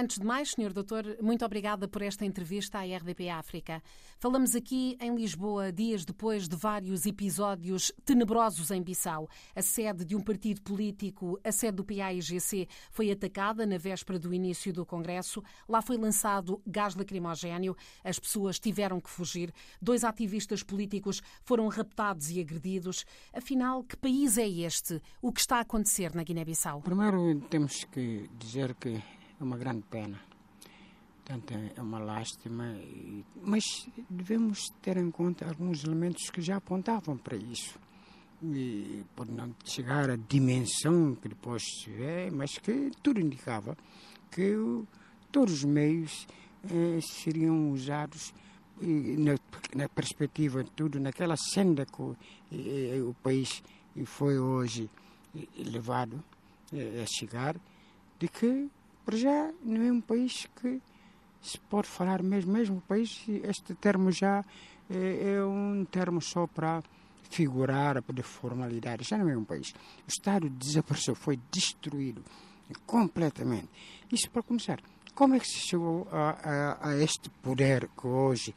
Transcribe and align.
Antes 0.00 0.18
de 0.18 0.24
mais, 0.24 0.52
Sr. 0.52 0.72
Doutor, 0.72 1.18
muito 1.20 1.44
obrigada 1.44 1.86
por 1.86 2.00
esta 2.00 2.24
entrevista 2.24 2.78
à 2.78 2.84
RDP 2.84 3.28
África. 3.28 3.82
Falamos 4.18 4.56
aqui 4.56 4.96
em 4.98 5.14
Lisboa, 5.14 5.70
dias 5.70 6.06
depois 6.06 6.48
de 6.48 6.56
vários 6.56 7.04
episódios 7.04 7.92
tenebrosos 8.02 8.70
em 8.70 8.82
Bissau. 8.82 9.28
A 9.54 9.60
sede 9.60 10.06
de 10.06 10.16
um 10.16 10.22
partido 10.22 10.62
político, 10.62 11.38
a 11.44 11.52
sede 11.52 11.76
do 11.76 11.84
PAIGC, 11.84 12.66
foi 12.90 13.10
atacada 13.10 13.66
na 13.66 13.76
véspera 13.76 14.18
do 14.18 14.32
início 14.32 14.72
do 14.72 14.86
Congresso. 14.86 15.42
Lá 15.68 15.82
foi 15.82 15.98
lançado 15.98 16.62
gás 16.66 16.94
lacrimogéneo. 16.94 17.76
As 18.02 18.18
pessoas 18.18 18.58
tiveram 18.58 19.02
que 19.02 19.10
fugir. 19.10 19.52
Dois 19.82 20.02
ativistas 20.02 20.62
políticos 20.62 21.20
foram 21.42 21.68
raptados 21.68 22.30
e 22.30 22.40
agredidos. 22.40 23.04
Afinal, 23.34 23.84
que 23.84 23.98
país 23.98 24.38
é 24.38 24.48
este? 24.48 24.98
O 25.20 25.30
que 25.30 25.40
está 25.40 25.58
a 25.58 25.60
acontecer 25.60 26.14
na 26.14 26.22
Guiné-Bissau? 26.22 26.80
Primeiro, 26.80 27.38
temos 27.50 27.84
que 27.84 28.30
dizer 28.38 28.74
que 28.76 28.98
é 29.40 29.44
uma 29.44 29.56
grande 29.56 29.82
pena. 29.90 30.20
Portanto, 31.24 31.54
é 31.76 31.80
uma 31.80 31.98
lástima, 31.98 32.76
mas 33.42 33.64
devemos 34.08 34.66
ter 34.82 34.96
em 34.96 35.10
conta 35.10 35.46
alguns 35.46 35.84
elementos 35.84 36.28
que 36.28 36.42
já 36.42 36.56
apontavam 36.56 37.16
para 37.16 37.36
isso. 37.36 37.78
E 38.42 39.04
pode 39.14 39.30
não 39.32 39.54
chegar 39.64 40.10
à 40.10 40.16
dimensão 40.16 41.14
que 41.14 41.28
depois 41.28 41.62
vê, 41.86 42.30
mas 42.30 42.58
que 42.58 42.90
tudo 43.02 43.20
indicava 43.20 43.76
que 44.30 44.56
todos 45.30 45.54
os 45.54 45.64
meios 45.64 46.26
eh, 46.64 47.00
seriam 47.00 47.70
usados 47.70 48.34
na, 48.80 49.36
na, 49.74 49.88
perspectiva 49.88 50.64
de 50.64 50.70
tudo, 50.70 50.98
naquela 50.98 51.36
senda 51.36 51.84
que 51.84 52.00
o, 52.00 52.16
eh, 52.50 53.00
o 53.02 53.14
país 53.22 53.62
foi 54.06 54.38
hoje 54.38 54.88
levado 55.56 56.22
eh, 56.72 57.02
a 57.02 57.06
chegar, 57.06 57.56
de 58.18 58.28
que 58.28 58.68
para 59.10 59.18
já 59.18 59.50
não 59.64 59.82
é 59.82 59.90
um 59.90 60.00
país 60.00 60.46
que 60.60 60.80
se 61.42 61.58
pode 61.58 61.88
falar 61.88 62.22
mesmo, 62.22 62.52
mesmo 62.52 62.80
país, 62.82 63.24
este 63.42 63.74
termo 63.74 64.12
já 64.12 64.44
é, 64.88 65.32
é 65.34 65.44
um 65.44 65.84
termo 65.84 66.22
só 66.22 66.46
para 66.46 66.80
figurar, 67.28 68.00
para 68.02 68.22
formalidade, 68.22 69.02
já 69.02 69.18
não 69.18 69.28
é 69.28 69.36
um 69.36 69.42
país. 69.42 69.70
O 70.06 70.08
Estado 70.08 70.48
desapareceu, 70.48 71.16
foi 71.16 71.40
destruído 71.50 72.22
completamente. 72.86 73.68
Isso 74.12 74.30
para 74.30 74.44
começar. 74.44 74.80
Como 75.12 75.34
é 75.34 75.40
que 75.40 75.48
se 75.48 75.58
chegou 75.58 76.06
a, 76.12 76.30
a, 76.30 76.90
a 76.90 76.96
este 77.02 77.28
poder 77.42 77.88
que 78.00 78.06
hoje 78.06 78.54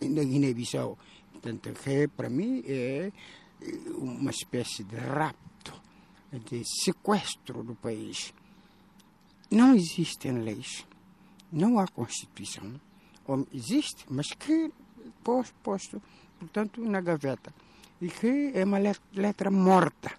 na 0.00 0.24
Guiné-Bissau? 0.24 0.98
Portanto, 1.32 1.70
que 1.82 2.08
para 2.08 2.30
mim 2.30 2.64
é 2.66 3.12
uma 3.98 4.30
espécie 4.30 4.84
de 4.84 4.96
rapto, 4.96 5.74
de 6.32 6.62
sequestro 6.64 7.62
do 7.62 7.74
país 7.74 8.32
não 9.50 9.74
existem 9.74 10.32
leis, 10.32 10.86
não 11.52 11.78
há 11.78 11.86
Constituição, 11.86 12.80
ou 13.26 13.46
existe, 13.52 14.04
mas 14.08 14.28
que 14.28 14.72
posto, 15.22 15.54
posto 15.62 16.02
portanto, 16.38 16.80
na 16.80 17.00
gaveta, 17.00 17.54
e 18.00 18.08
que 18.08 18.52
é 18.54 18.64
uma 18.64 18.78
letra 19.14 19.50
morta. 19.50 20.12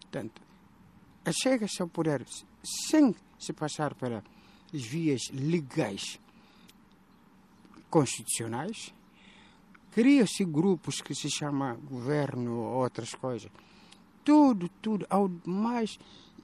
Portanto, 0.00 0.42
chega-se 1.42 1.80
ao 1.80 1.88
poder 1.88 2.24
sem 2.62 3.14
se 3.38 3.52
passar 3.52 3.94
pelas 3.94 4.22
vias 4.72 5.22
legais 5.32 6.20
constitucionais, 7.90 8.92
cria-se 9.92 10.44
grupos 10.44 11.00
que 11.00 11.14
se 11.14 11.30
chama 11.30 11.74
governo 11.74 12.56
ou 12.56 12.82
outras 12.82 13.14
coisas. 13.14 13.50
Tudo, 14.24 14.68
tudo, 14.80 15.06
ao 15.08 15.30
mais 15.44 15.98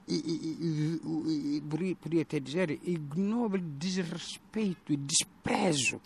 e, 0.07 0.15
e, 0.15 1.57
e, 1.57 1.95
podia 1.95 2.21
até 2.21 2.39
dizer 2.39 2.71
ignóbil 2.83 3.61
desrespeito 3.77 4.91
e 4.91 4.97
desprezo 4.97 6.01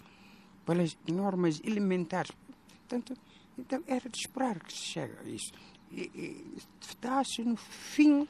pelas 0.66 0.98
normas 1.08 1.62
elementares. 1.64 2.32
Portanto, 2.88 3.14
então 3.58 3.84
era 3.88 4.10
de 4.10 4.18
esperar 4.18 4.60
que 4.60 4.74
se 4.74 4.80
chegue 4.80 5.14
a 5.20 5.24
isso. 5.24 5.52
Está-se 6.82 7.44
no 7.44 7.56
fim, 7.56 8.28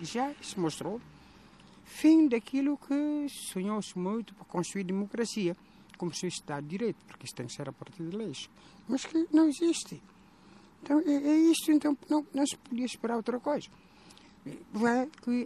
já 0.00 0.34
se 0.40 0.58
mostrou, 0.58 1.00
fim 1.84 2.28
daquilo 2.28 2.78
que 2.78 3.26
sonhou-se 3.28 3.98
muito 3.98 4.34
para 4.34 4.44
construir 4.46 4.84
democracia, 4.84 5.56
como 5.98 6.14
se 6.14 6.26
Estado 6.26 6.62
de 6.62 6.70
Direito, 6.70 7.04
porque 7.06 7.26
isso 7.26 7.34
tem 7.34 7.46
que 7.46 7.52
ser 7.52 7.68
a 7.68 7.72
partir 7.72 8.02
de 8.02 8.16
leis, 8.16 8.48
mas 8.88 9.04
que 9.04 9.26
não 9.32 9.48
existe. 9.48 10.02
Então 10.82 10.98
é, 11.00 11.12
é 11.12 11.36
isto, 11.50 11.70
então 11.70 11.96
não, 12.08 12.26
não 12.34 12.46
se 12.46 12.56
podia 12.56 12.86
esperar 12.86 13.16
outra 13.16 13.38
coisa 13.38 13.68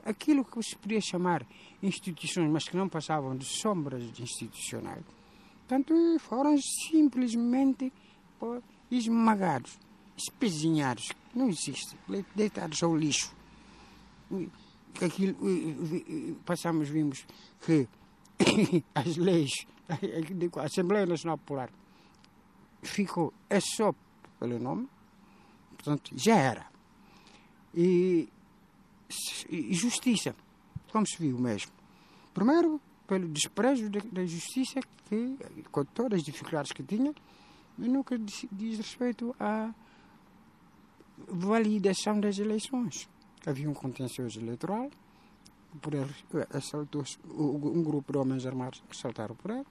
aquilo 0.05 0.45
que 0.45 0.63
se 0.63 0.77
podia 0.77 1.01
chamar 1.01 1.47
instituições, 1.83 2.51
mas 2.51 2.65
que 2.69 2.77
não 2.77 2.89
passavam 2.89 3.37
de 3.37 3.45
sombras 3.45 4.03
institucionais, 4.19 5.05
portanto, 5.61 5.95
foram 6.21 6.57
simplesmente 6.91 7.93
esmagados, 8.91 9.79
espezinhados, 10.17 11.11
não 11.35 11.49
existe, 11.49 11.97
deitados 12.35 12.83
ao 12.83 12.97
lixo. 12.97 13.35
Aquilo, 15.03 15.37
passamos, 16.45 16.89
vimos 16.89 17.27
que 17.65 17.87
as 18.95 19.17
leis, 19.17 19.67
a 19.89 20.63
Assembleia 20.63 21.05
Nacional 21.05 21.37
Popular 21.39 21.71
ficou, 22.83 23.33
é 23.51 23.61
só 23.61 23.95
pelo 24.39 24.59
nome, 24.59 24.89
portanto, 25.77 26.13
já 26.17 26.37
era. 26.37 26.67
E 27.75 28.29
justiça, 29.71 30.35
como 30.93 31.07
se 31.07 31.17
viu 31.19 31.39
mesmo. 31.39 31.73
Primeiro, 32.35 32.81
pelo 33.07 33.29
desprezo 33.29 33.89
da 33.91 34.25
justiça, 34.27 34.81
que, 35.09 35.37
com 35.71 35.85
todas 35.85 36.19
as 36.19 36.25
dificuldades 36.25 36.73
que 36.73 36.83
tinha, 36.83 37.15
nunca 37.79 38.19
diz, 38.19 38.47
diz 38.51 38.79
respeito 38.79 39.35
à 39.39 39.73
validação 41.29 42.21
das 42.21 42.39
eleições. 42.39 43.09
Havia 43.47 43.71
um 43.71 43.75
contencioso 43.75 44.41
eleitoral, 44.41 44.91
por 45.81 45.95
ele 45.95 46.11
assaltou 46.51 47.05
um 47.29 47.83
grupo 47.83 48.13
de 48.13 48.19
homens 48.19 48.47
armados 48.47 48.83
assaltaram 48.91 49.35
por 49.37 49.51
ele, 49.51 49.67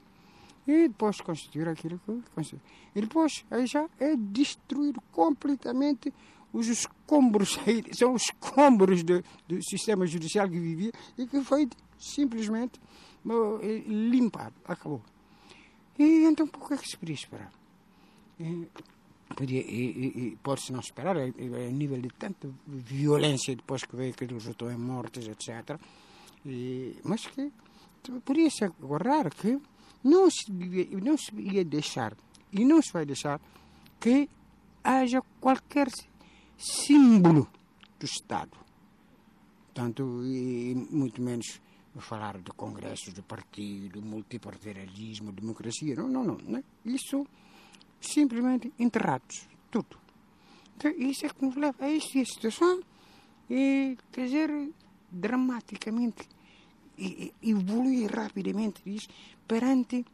e 0.68 0.88
depois 0.88 1.22
constituir 1.22 1.68
aquilo 1.68 2.00
que 2.00 2.24
constituiu. 2.34 2.62
E 2.96 3.02
depois, 3.02 3.46
aí 3.52 3.68
já 3.68 3.88
é 4.00 4.16
destruir 4.16 4.96
completamente 5.12 6.14
os 6.56 6.68
escombros, 6.68 7.60
são 7.92 8.14
os 8.14 8.24
escombros 8.24 9.04
do, 9.04 9.22
do 9.48 9.62
sistema 9.62 10.08
judicial 10.08 10.50
que 10.50 10.58
vivia 10.58 10.92
e 11.18 11.28
que 11.28 11.44
foi 11.44 11.68
simplesmente 12.00 12.80
eh, 13.62 13.84
limpado, 13.88 14.56
acabou. 14.66 15.02
E 16.00 16.24
então, 16.26 16.48
por 16.48 16.68
que, 16.68 16.74
é 16.76 16.78
que 16.78 16.88
se 16.88 16.98
podia 16.98 17.16
esperar? 17.16 17.52
E, 18.40 18.68
podia, 19.36 19.62
e, 19.62 20.32
e 20.32 20.38
pode-se 20.42 20.72
não 20.72 20.80
esperar, 20.80 21.18
a, 21.18 21.24
a, 21.24 21.72
nível 21.72 22.02
de 22.02 22.10
tanta 22.10 22.50
violência 22.66 23.56
depois 23.56 23.84
que 23.84 23.96
veio 23.96 24.14
que 24.14 24.26
resultou 24.26 24.72
em 24.72 24.78
mortes, 24.78 25.28
etc. 25.28 25.78
E, 26.46 26.96
mas 27.04 27.26
que 27.26 27.52
podia-se 28.24 28.64
aguardar 28.64 29.34
que 29.34 29.60
não 30.04 30.30
se, 30.30 30.52
não 31.02 31.18
se 31.18 31.36
ia 31.36 31.66
deixar, 31.66 32.16
e 32.52 32.64
não 32.64 32.82
se 32.82 32.94
vai 32.94 33.06
deixar, 33.06 33.42
que 34.00 34.30
haja 34.84 35.22
qualquer 35.42 35.90
símbolo 36.58 37.48
do 38.00 38.06
Estado. 38.06 38.58
Tanto 39.74 40.24
e 40.24 40.74
muito 40.90 41.22
menos 41.22 41.62
falar 42.00 42.40
de 42.40 42.52
congressos 42.52 43.14
de 43.14 43.22
partido, 43.22 44.02
multipartidarismo, 44.02 45.32
democracia. 45.32 45.96
Não, 45.96 46.08
não, 46.08 46.24
não. 46.24 46.38
não. 46.38 46.64
Isso 46.86 47.26
simplesmente 48.00 48.72
enterrados. 48.78 49.48
Tudo. 49.72 49.98
Então, 50.78 50.92
isso 50.92 51.26
é 51.26 51.30
que 51.30 51.44
nos 51.46 51.56
leva 51.56 51.86
a 51.86 51.90
esta 51.90 52.26
situação 52.26 52.82
e, 53.50 53.98
quer 54.12 54.26
dizer, 54.26 54.72
dramaticamente 55.10 56.28
e, 56.98 57.34
evolui 57.42 58.06
rapidamente 58.08 58.82
isso 58.86 59.08
perante 59.48 60.06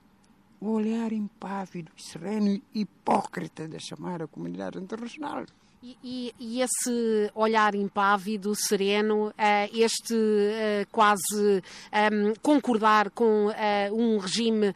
o 0.60 0.70
olhar 0.70 1.12
impávido, 1.12 1.92
sereno 1.98 2.50
e 2.50 2.64
hipócrita 2.82 3.68
da 3.68 3.80
chamada 3.80 4.28
comunidade 4.28 4.78
internacional. 4.78 5.46
E, 5.83 6.31
e, 6.39 6.62
esse 6.62 7.31
olhar 7.33 7.74
impávido, 7.74 8.54
sereno, 8.56 9.33
eh, 9.36 9.68
este 9.74 10.13
eh, 10.13 10.86
quase 10.92 11.63
ehm, 11.92 12.36
concordar 12.39 13.10
com 13.10 13.50
eh, 13.50 13.89
um 13.92 14.19
regime 14.19 14.75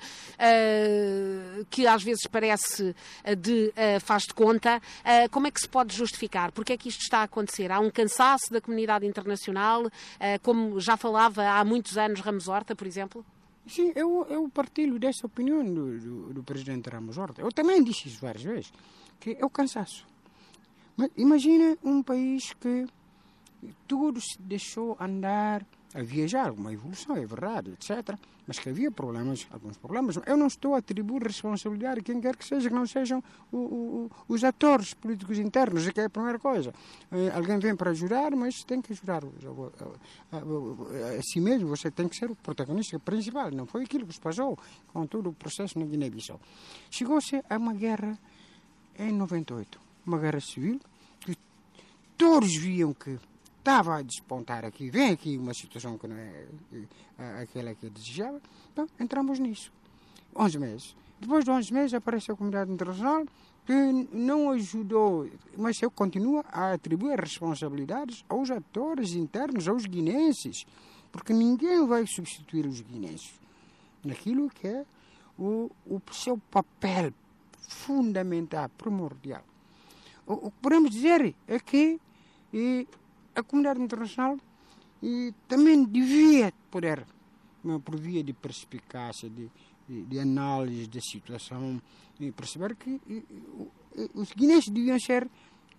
que 1.69 1.85
às 1.85 2.01
vezes 2.01 2.25
parece 2.27 2.95
de 3.37 3.71
faz 4.01 4.23
de 4.23 4.33
conta, 4.33 4.81
como 5.31 5.47
é 5.47 5.51
que 5.51 5.59
se 5.59 5.67
pode 5.67 5.95
justificar? 5.95 6.51
Porque 6.51 6.73
é 6.73 6.77
que 6.77 6.89
isto 6.89 7.01
está 7.01 7.19
a 7.19 7.23
acontecer? 7.23 7.71
Há 7.71 7.79
um 7.79 7.89
cansaço 7.89 8.51
da 8.51 8.59
comunidade 8.59 9.05
internacional, 9.05 9.83
como 10.41 10.79
já 10.79 10.97
falava 10.97 11.43
há 11.43 11.63
muitos 11.63 11.97
anos 11.97 12.19
Ramos 12.19 12.47
Horta, 12.47 12.75
por 12.75 12.85
exemplo? 12.85 13.25
Sim, 13.67 13.91
eu, 13.95 14.25
eu 14.29 14.47
partilho 14.49 14.99
dessa 14.99 15.25
opinião 15.25 15.63
do, 15.63 15.99
do, 15.99 16.33
do 16.33 16.43
presidente 16.43 16.89
Ramos 16.89 17.17
Horta. 17.17 17.41
Eu 17.41 17.51
também 17.51 17.83
disse 17.83 18.07
isso 18.07 18.19
várias 18.21 18.43
vezes, 18.43 18.73
que 19.19 19.37
é 19.39 19.45
o 19.45 19.49
cansaço 19.49 20.05
mas 20.95 21.09
imagina 21.17 21.77
um 21.83 22.01
país 22.01 22.53
que 22.53 22.85
tudo 23.87 24.19
se 24.21 24.41
deixou 24.41 24.95
andar 24.99 25.65
havia 25.95 26.27
já 26.27 26.45
alguma 26.45 26.73
evolução, 26.73 27.15
é 27.15 27.25
verdade, 27.25 27.71
etc. 27.71 28.17
Mas 28.45 28.59
que 28.59 28.69
havia 28.69 28.91
problemas, 28.91 29.47
alguns 29.49 29.77
problemas. 29.77 30.19
Eu 30.25 30.35
não 30.37 30.47
estou 30.47 30.75
a 30.75 30.79
atribuir 30.79 31.23
responsabilidade 31.23 32.01
a 32.01 32.03
quem 32.03 32.19
quer 32.19 32.35
que 32.35 32.45
seja, 32.45 32.67
que 32.69 32.75
não 32.75 32.85
sejam 32.85 33.23
o, 33.51 33.57
o, 33.57 34.11
os 34.27 34.43
atores 34.43 34.93
políticos 34.93 35.39
internos, 35.39 35.89
que 35.89 35.99
é 35.99 36.05
a 36.05 36.09
primeira 36.09 36.37
coisa. 36.37 36.73
Eh, 37.11 37.31
alguém 37.33 37.57
vem 37.57 37.75
para 37.75 37.91
ajudar, 37.91 38.35
mas 38.35 38.63
tem 38.63 38.81
que 38.81 38.91
ajudar 38.91 39.23
a, 39.23 40.35
a, 40.35 40.37
a, 40.37 41.17
a, 41.17 41.21
si 41.23 41.39
mesmo. 41.39 41.69
Você 41.69 41.89
tem 41.89 42.07
que 42.07 42.15
ser 42.15 42.29
o 42.29 42.35
protagonista 42.35 42.99
principal. 42.99 43.49
Não 43.51 43.65
foi 43.65 43.83
aquilo 43.83 44.05
que 44.05 44.13
se 44.13 44.19
passou 44.19 44.59
com 44.93 45.07
todo 45.07 45.29
o 45.29 45.33
processo 45.33 45.79
na 45.79 45.85
Guiné-Bissau. 45.85 46.39
Chegou-se 46.91 47.41
a 47.49 47.57
uma 47.57 47.73
guerra 47.73 48.19
em 48.99 49.11
98, 49.11 49.79
uma 50.05 50.19
guerra 50.19 50.39
civil, 50.39 50.79
que 51.19 51.37
todos 52.17 52.55
viam 52.55 52.93
que 52.93 53.17
estava 53.57 53.97
a 53.97 54.01
despontar 54.01 54.63
aqui, 54.63 54.89
vem 54.89 55.11
aqui 55.11 55.37
uma 55.37 55.53
situação 55.53 55.97
que 55.97 56.07
não 56.07 56.15
é, 56.17 56.45
aquela 57.41 57.73
que 57.73 57.89
desejava, 57.89 58.39
então 58.71 58.87
entramos 58.99 59.39
nisso. 59.39 59.71
11 60.35 60.59
meses. 60.59 60.95
Depois 61.19 61.45
de 61.45 61.51
11 61.51 61.73
meses 61.73 61.93
aparece 61.93 62.31
a 62.31 62.35
comunidade 62.35 62.71
internacional 62.71 63.25
que 63.65 63.73
não 64.13 64.51
ajudou, 64.51 65.27
mas 65.57 65.81
eu 65.81 65.89
continuo 65.89 66.43
a 66.51 66.73
atribuir 66.73 67.19
responsabilidades 67.19 68.23
aos 68.29 68.51
atores 68.51 69.13
internos, 69.13 69.67
aos 69.67 69.85
guinenses, 69.85 70.65
porque 71.11 71.33
ninguém 71.33 71.87
vai 71.87 72.05
substituir 72.05 72.67
os 72.67 72.81
guinenses 72.81 73.33
naquilo 74.03 74.49
que 74.49 74.67
é 74.67 74.85
o, 75.39 75.71
o 75.87 75.99
seu 76.11 76.37
papel 76.37 77.11
fundamental, 77.67 78.69
primordial. 78.77 79.43
O, 80.25 80.49
que 80.51 80.57
podemos 80.61 80.91
dizer 80.91 81.35
é 81.47 81.59
que 81.59 81.99
e, 82.53 82.87
a 83.35 83.43
comunidade 83.43 83.81
internacional 83.81 84.37
e 85.03 85.33
também 85.47 85.83
devia 85.83 86.53
poder, 86.71 87.05
por 87.83 87.95
via 87.95 88.23
de 88.23 88.33
perspicácia, 88.33 89.29
de, 89.29 89.49
de, 89.87 90.03
de 90.03 90.19
análise 90.19 90.87
da 90.87 91.01
situação, 91.01 91.81
e 92.19 92.31
perceber 92.31 92.75
que 92.75 93.01
e, 93.07 93.23
os 94.13 94.31
guineenses 94.31 94.69
deviam 94.69 94.99
ser 94.99 95.29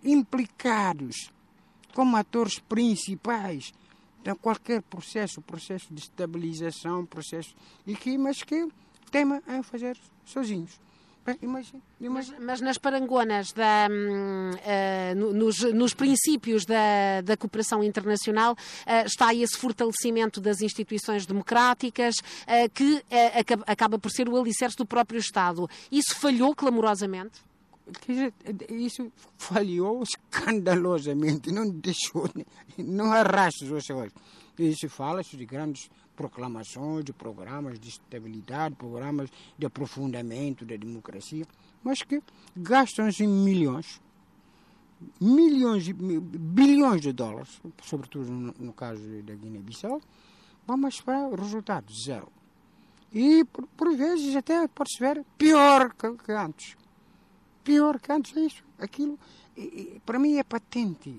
implicados 0.03 1.31
como 1.93 2.15
atores 2.15 2.59
principais 2.59 3.73
em 4.25 4.35
qualquer 4.35 4.81
processo, 4.81 5.41
processo 5.41 5.93
de 5.93 6.01
estabilização, 6.01 7.05
processo 7.05 7.55
e 7.85 7.95
que 7.95 8.17
mas 8.17 8.43
que 8.43 8.67
tema 9.09 9.41
a 9.47 9.63
fazer 9.63 9.97
sozinhos. 10.25 10.79
Imagina, 11.41 11.81
imagina. 11.99 12.37
Mas, 12.39 12.45
mas, 12.45 12.61
nas 12.61 12.77
parangonas, 12.77 13.51
da, 13.51 13.87
uh, 13.89 15.33
nos, 15.33 15.59
nos, 15.73 15.93
princípios 15.93 16.65
da, 16.65 17.21
da 17.21 17.35
cooperação 17.35 17.83
internacional, 17.83 18.53
uh, 18.53 19.05
está 19.05 19.33
esse 19.33 19.57
fortalecimento 19.57 20.39
das 20.39 20.61
instituições 20.61 21.25
democráticas, 21.25 22.15
uh, 22.17 22.69
que 22.73 23.03
acaba, 23.37 23.63
acaba 23.67 23.99
por 23.99 24.11
ser 24.11 24.29
o 24.29 24.37
alicerce 24.37 24.77
do 24.77 24.85
próprio 24.85 25.19
Estado. 25.19 25.69
Isso 25.91 26.15
falhou 26.15 26.55
clamorosamente? 26.55 27.41
Isso 28.69 29.11
falhou 29.37 30.03
escandalosamente, 30.03 31.51
não 31.51 31.69
deixou, 31.69 32.29
não 32.77 33.11
arrasta 33.11 33.65
os 33.65 33.85
seus. 33.85 34.11
Isso 34.59 34.89
fala-se 34.89 35.37
de 35.37 35.45
grandes 35.45 35.89
proclamações 36.17 37.05
de 37.05 37.13
programas 37.13 37.79
de 37.79 37.89
estabilidade, 37.89 38.75
programas 38.75 39.29
de 39.57 39.65
aprofundamento 39.67 40.65
da 40.65 40.75
democracia, 40.75 41.45
mas 41.83 42.01
que 42.01 42.21
gastam-se 42.55 43.25
milhões, 43.27 44.01
milhões, 45.21 45.89
bilhões 45.91 47.01
de 47.01 47.13
dólares, 47.13 47.61
sobretudo 47.83 48.31
no, 48.31 48.53
no 48.59 48.73
caso 48.73 49.01
da 49.21 49.35
Guiné-Bissau, 49.35 50.01
vamos 50.65 50.99
para 50.99 51.29
resultado 51.35 51.93
zero. 51.93 52.29
E 53.13 53.45
por, 53.45 53.67
por 53.67 53.95
vezes 53.95 54.35
até 54.35 54.67
pode-se 54.67 54.99
ver 54.99 55.23
pior 55.37 55.93
que, 55.93 56.11
que, 56.25 56.31
antes. 56.31 56.75
Pior 57.63 57.99
que 57.99 58.11
antes 58.11 58.35
é 58.35 58.41
isso. 58.41 58.63
Aquilo, 58.79 59.17
para 60.05 60.19
mim 60.19 60.37
é 60.37 60.43
patente 60.43 61.09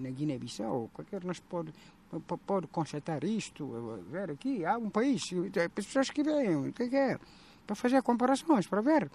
na 0.00 0.10
Guiné-Bissau. 0.10 0.90
Qualquer 0.94 1.24
nós 1.24 1.40
pode 1.40 1.72
pode 2.20 2.66
constatar 2.68 3.24
isto, 3.24 4.02
ver 4.10 4.30
aqui, 4.30 4.64
há 4.64 4.76
um 4.76 4.90
país, 4.90 5.22
as 5.32 5.72
pessoas 5.72 6.10
que 6.10 6.22
vêm, 6.22 6.68
o 6.68 6.72
que 6.72 6.84
é, 6.94 7.18
para 7.66 7.74
fazer 7.74 8.02
comparações, 8.02 8.66
para 8.66 8.80
ver. 8.80 9.10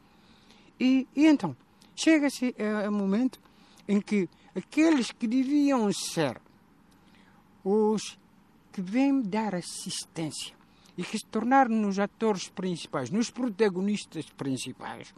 E, 0.79 1.07
e 1.15 1.27
então, 1.27 1.55
chega-se 1.95 2.55
a 2.85 2.89
um 2.89 2.93
momento 2.93 3.39
em 3.87 3.99
que 3.99 4.29
aqueles 4.55 5.11
que 5.11 5.27
deviam 5.27 5.91
ser 5.91 6.39
os 7.63 8.17
que 8.71 8.81
vêm 8.81 9.21
dar 9.21 9.55
assistência 9.55 10.55
e 10.97 11.03
que 11.03 11.17
se 11.17 11.25
tornaram 11.25 11.73
nos 11.75 11.97
atores 11.97 12.49
principais, 12.49 13.09
nos 13.09 13.29
protagonistas 13.29 14.25
principais, 14.31 15.13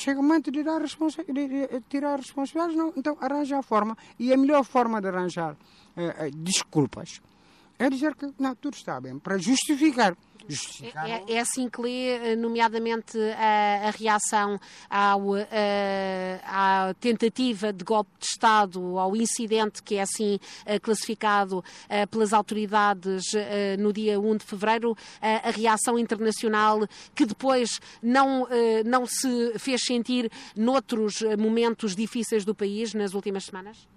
chega 0.00 0.20
o 0.20 0.22
momento 0.22 0.50
de, 0.50 0.62
dar 0.62 0.80
responsa 0.80 1.22
de, 1.24 1.48
de 1.48 1.80
tirar 1.88 2.16
responsabilidades, 2.18 2.76
não, 2.76 2.92
então 2.96 3.16
arranja 3.20 3.58
a 3.58 3.62
forma. 3.62 3.96
E 4.18 4.32
a 4.32 4.36
melhor 4.36 4.64
forma 4.64 5.00
de 5.00 5.08
arranjar 5.08 5.52
uh, 5.52 6.26
uh, 6.26 6.30
desculpas 6.36 7.20
é 7.80 7.88
dizer 7.88 8.14
que 8.14 8.28
não, 8.38 8.54
tudo 8.54 8.74
está 8.74 9.00
bem, 9.00 9.18
para 9.18 9.38
justificar. 9.38 10.14
justificar 10.46 11.08
é, 11.08 11.24
é, 11.26 11.40
assim 11.40 11.66
que 11.66 11.80
lê, 11.80 12.08
eh, 12.08 12.36
nomeadamente, 12.36 13.18
a, 13.18 13.88
a 13.88 13.90
reação 13.90 14.60
ao, 14.90 15.34
a, 15.34 16.88
à 16.90 16.94
tentativa 17.00 17.72
de 17.72 17.82
golpe 17.82 18.10
de 18.18 18.26
Estado, 18.26 18.98
ao 18.98 19.16
incidente 19.16 19.82
que 19.82 19.94
é 19.94 20.02
assim 20.02 20.38
classificado 20.82 21.64
pelas 22.10 22.34
autoridades 22.34 23.24
no 23.78 23.92
dia 23.92 24.20
1 24.20 24.36
de 24.36 24.44
fevereiro, 24.44 24.94
a 25.20 25.50
reação 25.50 25.98
internacional 25.98 26.86
que 27.14 27.24
depois 27.24 27.80
não, 28.02 28.46
não 28.84 29.06
se 29.06 29.58
fez 29.58 29.80
sentir 29.82 30.30
noutros 30.54 31.22
momentos 31.38 31.96
difíceis 31.96 32.44
do 32.44 32.54
país 32.54 32.92
nas 32.92 33.14
últimas 33.14 33.44
semanas? 33.44 33.88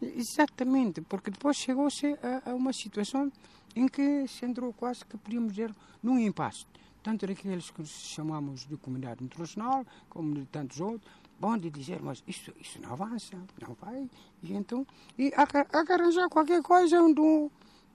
Exatamente, 0.00 1.00
porque 1.00 1.30
depois 1.30 1.56
chegou-se 1.56 2.06
a, 2.22 2.50
a, 2.50 2.54
uma 2.54 2.72
situação 2.72 3.32
em 3.74 3.88
que 3.88 4.26
se 4.28 4.44
entrou 4.44 4.72
quase 4.72 5.04
que 5.04 5.16
podíamos 5.16 5.54
dizer 5.54 5.74
num 6.02 6.18
impasse. 6.18 6.66
Tanto 7.02 7.26
daqueles 7.26 7.70
que 7.70 7.84
chamamos 7.86 8.66
de 8.66 8.76
comunidade 8.76 9.22
internacional, 9.22 9.86
como 10.08 10.34
de 10.34 10.44
tantos 10.46 10.80
outros, 10.80 11.10
bom 11.38 11.56
de 11.56 11.70
dizer, 11.70 12.02
mas 12.02 12.22
isso, 12.26 12.52
isso 12.60 12.80
não 12.82 12.92
avança, 12.92 13.36
não 13.60 13.74
vai. 13.74 14.10
E 14.42 14.52
então, 14.52 14.86
e 15.16 15.32
há, 15.36 15.42
há 15.42 15.84
que 15.84 15.92
arranjar 15.92 16.28
qualquer 16.28 16.62
coisa 16.62 17.00
onde 17.00 17.50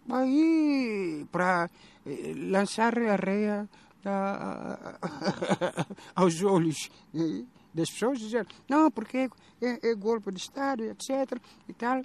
aí 0.09 1.27
para 1.31 1.69
eh, 2.06 2.33
lançar 2.36 2.98
a 2.98 3.13
areia 3.13 3.69
aos 6.15 6.43
olhos. 6.43 6.89
Eh, 7.13 7.43
das 7.73 7.89
pessoas 7.89 8.19
dizer, 8.19 8.45
não, 8.67 8.91
porque 8.91 9.29
é, 9.61 9.89
é, 9.89 9.95
golpe 9.95 10.31
de 10.31 10.39
Estado, 10.39 10.83
etc. 10.83 11.39
e 11.67 11.73
tal, 11.73 12.03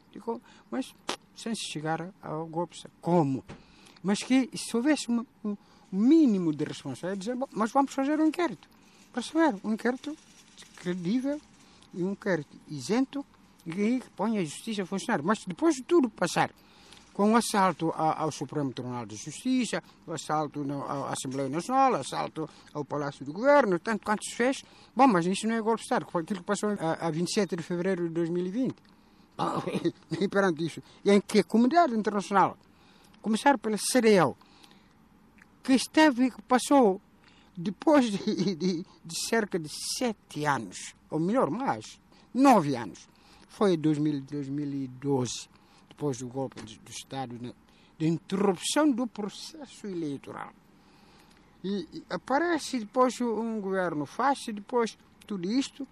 mas 0.70 0.94
sem 1.34 1.54
se 1.54 1.72
chegar 1.72 2.12
ao 2.22 2.46
golpe, 2.46 2.76
como? 3.00 3.44
Mas 4.02 4.22
que 4.22 4.48
se 4.54 4.76
houvesse 4.76 5.10
um, 5.10 5.24
um 5.44 5.56
mínimo 5.90 6.52
de 6.52 6.64
responsabilidade, 6.64 7.20
dizer, 7.20 7.34
bom, 7.36 7.48
mas 7.52 7.72
vamos 7.72 7.92
fazer 7.92 8.18
um 8.20 8.26
inquérito, 8.26 8.68
para 9.12 9.22
saber, 9.22 9.58
um 9.64 9.72
inquérito 9.72 10.16
credível 10.76 11.40
e 11.92 12.02
um 12.02 12.12
inquérito 12.12 12.56
isento 12.68 13.24
e 13.66 14.00
que 14.00 14.10
ponha 14.14 14.40
a 14.40 14.44
justiça 14.44 14.82
a 14.82 14.86
funcionar. 14.86 15.22
Mas 15.22 15.44
depois 15.44 15.74
de 15.74 15.82
tudo 15.82 16.08
passar, 16.08 16.50
com 17.16 17.32
o 17.32 17.36
assalto 17.36 17.94
ao 17.96 18.30
Supremo 18.30 18.74
Tribunal 18.74 19.06
de 19.06 19.16
Justiça, 19.16 19.82
o 20.06 20.12
assalto 20.12 20.62
à 20.86 21.14
Assembleia 21.14 21.48
Nacional, 21.48 21.92
o 21.92 21.96
assalto 21.96 22.46
ao 22.74 22.84
Palácio 22.84 23.24
do 23.24 23.32
Governo, 23.32 23.78
tanto 23.78 24.04
quanto 24.04 24.22
se 24.22 24.34
fez. 24.34 24.62
Bom, 24.94 25.06
mas 25.06 25.24
isso 25.24 25.46
não 25.46 25.54
é 25.54 25.62
golpe 25.62 25.78
de 25.78 25.84
Estado, 25.84 26.06
foi 26.10 26.20
aquilo 26.20 26.40
que 26.40 26.44
passou 26.44 26.76
a, 26.78 27.06
a 27.06 27.10
27 27.10 27.56
de 27.56 27.62
fevereiro 27.62 28.06
de 28.06 28.10
2020. 28.10 28.74
e 30.20 30.28
perante 30.28 30.66
isso, 30.66 30.82
e 31.02 31.10
em 31.10 31.18
que 31.18 31.38
a 31.38 31.44
comunidade 31.44 31.94
internacional, 31.94 32.58
começar 33.22 33.56
pela 33.56 33.78
CDL, 33.78 34.34
que 35.64 35.72
esteve, 35.72 36.30
que 36.30 36.42
passou 36.42 37.00
depois 37.56 38.10
de, 38.10 38.18
de, 38.56 38.84
de, 39.02 39.26
cerca 39.26 39.58
de 39.58 39.70
sete 39.70 40.44
anos, 40.44 40.94
ou 41.08 41.18
melhor, 41.18 41.48
mais, 41.48 41.98
nove 42.34 42.76
anos, 42.76 43.08
foi 43.48 43.72
em 43.72 43.78
2012, 43.78 45.48
depois 45.96 46.18
do 46.18 46.28
golpe 46.28 46.60
do 46.60 46.90
Estado, 46.90 47.54
de 47.98 48.06
interrupção 48.06 48.90
do 48.90 49.06
processo 49.06 49.86
eleitoral. 49.86 50.52
E 51.64 52.04
aparece 52.10 52.80
depois 52.80 53.18
um 53.22 53.58
governo, 53.60 54.04
faz 54.04 54.44
depois 54.52 54.98
tudo 55.26 55.50
isto 55.50 55.88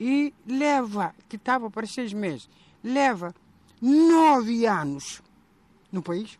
e 0.00 0.32
leva, 0.46 1.14
que 1.28 1.36
estava 1.36 1.70
para 1.70 1.86
seis 1.86 2.14
meses, 2.14 2.48
leva 2.82 3.34
nove 3.80 4.66
anos 4.66 5.22
no 5.92 6.02
país. 6.02 6.38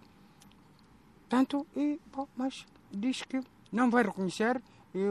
Tanto, 1.28 1.66
e, 1.76 2.00
bom, 2.10 2.26
mas 2.34 2.66
diz 2.90 3.22
que 3.22 3.42
não 3.70 3.90
vai 3.90 4.04
reconhecer 4.04 4.60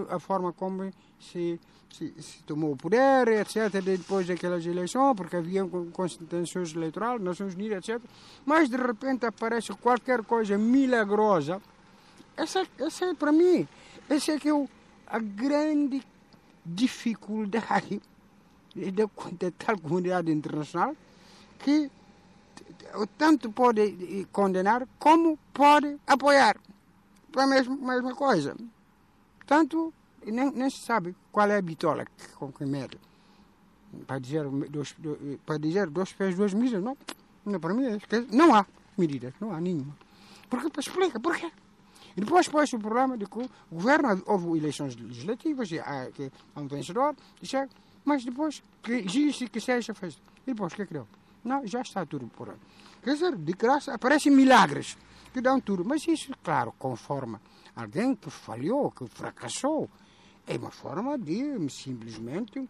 a 0.10 0.20
forma 0.20 0.54
como 0.54 0.92
se, 1.20 1.60
se, 1.90 2.14
se, 2.20 2.44
tomou 2.44 2.74
o 2.74 2.78
poder, 2.78 3.28
etc., 3.28 3.82
depois 3.84 4.28
daquelas 4.28 4.66
eleições, 4.66 5.16
porque 5.16 5.36
havia 5.36 5.66
constatações 5.92 6.76
eleitorais, 6.76 7.22
Nações 7.22 7.56
Unidas, 7.56 7.88
etc. 7.88 8.02
Mas 8.46 8.70
de 8.70 8.78
repente 8.78 9.26
aparece 9.26 9.74
qualquer 9.74 10.24
coisa 10.24 10.58
milagrosa. 10.58 11.62
Essa, 12.38 12.66
essa 12.80 13.06
é 13.06 13.14
para 13.14 13.32
mim, 13.32 13.68
essa 14.10 14.34
é 14.34 14.40
que 14.40 14.50
é 14.50 14.68
a 15.08 15.20
grande 15.20 16.02
dificuldade 16.66 18.02
da, 18.76 19.04
da 19.04 19.52
tal 19.58 19.78
comunidade 19.80 20.32
internacional 20.32 20.96
que 21.60 21.92
tanto 23.18 23.52
pode 23.52 24.28
condenar 24.32 24.88
como 24.98 25.38
pode 25.54 25.98
apoiar. 26.08 26.58
É 27.36 27.42
a 27.42 27.48
mesma, 27.48 27.76
mesma 27.76 28.16
coisa. 28.16 28.56
Tanto 29.52 29.94
nem, 30.26 30.50
nem 30.50 30.70
se 30.70 30.78
sabe 30.78 31.14
qual 31.30 31.52
é 31.52 31.58
a 31.58 31.62
bitola 31.62 32.06
com 32.36 32.54
que 32.54 32.66
mede. 32.66 32.98
Para 34.08 34.18
dizer 34.18 34.48
dois, 34.48 34.96
para 35.46 35.58
dizer 35.58 35.90
dois 35.90 36.14
pés, 36.14 36.38
duas 36.38 36.54
medidas, 36.54 36.82
não. 36.82 36.96
não 37.46 37.60
para 37.60 37.74
mim, 37.74 37.84
é 37.84 38.00
não 38.32 38.56
há 38.56 38.66
medidas, 38.98 39.34
não 39.42 39.52
há 39.52 39.60
nenhuma. 39.60 39.94
Porque, 40.50 40.80
explica, 40.80 41.20
porquê? 41.20 41.52
E 42.16 42.22
depois 42.22 42.48
põe-se 42.48 42.78
o 42.78 42.80
problema 42.80 43.18
de 43.18 43.26
que 43.26 43.40
o 43.40 43.50
governo, 43.70 44.24
houve 44.26 44.58
eleições 44.58 44.96
legislativas, 44.96 45.70
há, 45.84 46.10
que 46.12 46.32
há 46.56 46.60
um 46.62 46.68
vencedor, 46.68 47.14
mas 48.06 48.24
depois 48.24 48.64
que 48.82 48.94
existe 48.94 49.50
que 49.50 49.60
seja 49.60 49.94
feito. 49.94 50.22
E 50.48 50.54
depois, 50.54 50.74
que 50.74 50.84
é 50.84 50.86
que 50.86 50.94
deu? 50.94 51.06
Não, 51.44 51.68
já 51.68 51.82
está 51.82 52.06
tudo 52.06 52.28
por 52.28 52.52
aí. 52.52 52.58
Quer 53.04 53.16
dizer, 53.16 53.36
de 53.36 53.52
graça 53.52 53.94
aparecem 53.94 54.32
milagres 54.32 54.98
que 55.32 55.42
dão 55.42 55.60
tudo. 55.60 55.84
Mas 55.86 56.08
isso, 56.08 56.32
claro, 56.44 56.74
conforme 56.78 57.38
alguém 57.76 58.16
que 58.16 58.30
falhou, 58.30 58.92
que 58.92 59.06
fracassou, 59.08 59.90
é 60.48 60.58
uma 60.58 60.72
forma 60.72 61.18
de 61.18 61.70
simplesmente 61.70 62.68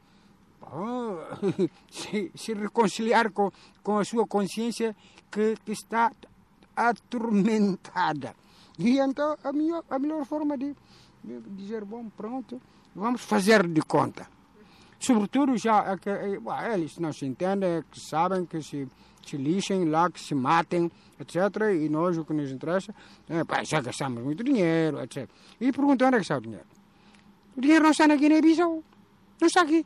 oh, 0.61 1.17
se, 1.91 2.31
se, 2.35 2.53
reconciliar 2.53 3.31
com, 3.31 3.51
com 3.83 3.97
a 3.97 4.05
sua 4.05 4.27
consciência 4.27 4.95
que, 5.29 5.55
que 5.65 5.71
está 5.71 6.11
atormentada. 6.75 8.35
E 8.77 8.99
então 8.99 9.37
a 9.43 9.51
melhor, 9.51 9.83
a 9.89 9.99
melhor 9.99 10.25
forma 10.25 10.57
de, 10.57 10.75
de 11.23 11.39
dizer, 11.51 11.85
bom, 11.85 12.09
pronto, 12.09 12.61
vamos 12.95 13.21
fazer 13.21 13.67
de 13.67 13.81
conta. 13.81 14.27
Sobretudo 14.99 15.57
já, 15.57 15.91
é 15.91 15.97
que, 15.97 16.09
é, 16.09 16.73
eles 16.73 16.97
não 16.99 17.11
se 17.11 17.25
entendem, 17.25 17.83
que 17.89 17.99
sabem 17.99 18.45
que 18.45 18.61
se, 18.61 18.87
se 19.29 19.37
lixem 19.37 19.85
lá, 19.85 20.09
que 20.09 20.19
se 20.19 20.33
matem, 20.33 20.91
etc. 21.19 21.35
E 21.79 21.89
nós 21.89 22.17
o 22.17 22.25
que 22.25 22.33
nos 22.33 22.51
interessa 22.51 22.93
é, 23.29 23.43
pá, 23.43 23.63
já 23.63 23.81
gastamos 23.81 24.23
muito 24.23 24.43
dinheiro, 24.43 25.01
etc. 25.01 25.29
E 25.59 25.71
perguntam 25.71 26.07
onde 26.07 26.17
é 26.17 26.19
que 26.19 26.23
está 26.23 26.37
o 26.37 26.41
dinheiro. 26.41 26.65
O 27.55 27.61
dinheiro 27.61 27.83
não 27.83 27.91
está 27.91 28.07
na 28.07 28.15
Guiné-Bissau, 28.15 28.83
não 29.39 29.47
está 29.47 29.61
aqui. 29.61 29.85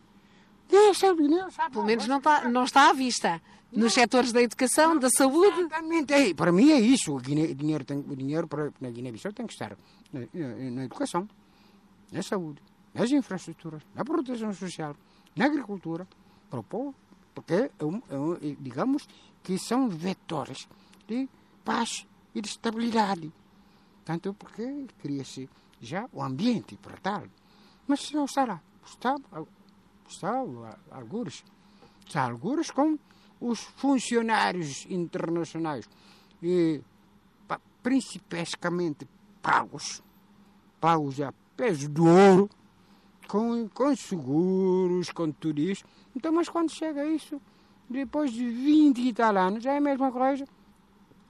É 0.72 1.12
o 1.12 1.16
dinheiro? 1.16 1.52
Sabe? 1.52 1.72
Pelo 1.72 1.86
menos 1.86 2.08
não 2.08 2.18
está, 2.18 2.48
não 2.50 2.64
está 2.64 2.90
à 2.90 2.94
vista. 2.94 3.42
Nos 3.72 3.94
setores 3.94 4.32
da 4.32 4.42
educação, 4.42 4.94
não, 4.94 5.00
da 5.00 5.10
saúde. 5.10 5.60
Exatamente. 5.60 6.14
É, 6.14 6.34
para 6.34 6.52
mim 6.52 6.72
é 6.72 6.80
isso. 6.80 7.14
O, 7.14 7.20
Guiné, 7.20 7.48
dinheiro, 7.54 7.84
tem, 7.84 7.98
o 7.98 8.16
dinheiro 8.16 8.48
para, 8.48 8.72
na 8.80 8.90
Guiné-Bissau 8.90 9.34
tem 9.34 9.46
que 9.46 9.54
estar 9.54 9.76
na, 10.14 10.22
na, 10.34 10.72
na 10.72 10.86
educação, 10.86 11.28
na 12.12 12.24
saúde 12.24 12.62
nas 12.96 13.12
infraestruturas, 13.12 13.84
na 13.94 14.06
proteção 14.06 14.54
social, 14.54 14.96
na 15.36 15.46
agricultura, 15.46 16.08
para 16.50 16.62
o 16.62 16.64
povo, 16.64 16.96
porque, 17.36 17.54
é 17.54 17.68
é 17.68 18.56
digamos, 18.60 19.08
que 19.44 19.60
são 19.60 19.90
vetores 19.90 20.68
de 21.08 21.30
paz 21.64 22.08
e 22.34 22.42
de 22.42 22.48
estabilidade. 22.48 23.32
Tanto 24.04 24.34
porque 24.34 24.88
cria-se 25.02 25.50
já 25.82 26.10
o 26.12 26.24
ambiente 26.24 26.76
para 26.78 26.98
tal. 26.98 27.24
Mas 27.88 28.12
não 28.12 28.26
está 28.26 28.46
lá, 28.46 28.62
está, 28.86 29.16
está 30.08 30.32
alguns, 30.92 31.44
está 32.08 32.24
alguns 32.24 32.72
com 32.72 32.98
os 33.40 33.60
funcionários 33.60 34.86
internacionais, 34.90 35.88
e, 36.42 36.82
principescamente 37.84 39.08
pagos, 39.42 40.02
pagos 40.82 41.22
a 41.22 41.32
peso 41.56 41.88
de 41.88 42.02
ouro, 42.02 42.50
com, 43.28 43.68
com 43.70 43.96
seguros, 43.96 45.12
com 45.12 45.32
tudo 45.32 45.62
isso. 45.62 45.84
Então, 46.16 46.32
mas 46.32 46.48
quando 46.50 46.72
chega 46.72 47.06
isso, 47.06 47.42
depois 47.90 48.32
de 48.32 48.48
20 48.48 49.00
e 49.00 49.14
tal 49.14 49.36
anos, 49.38 49.66
é 49.66 49.78
a 49.78 49.82
mesma 49.82 50.12
coisa. 50.12 50.46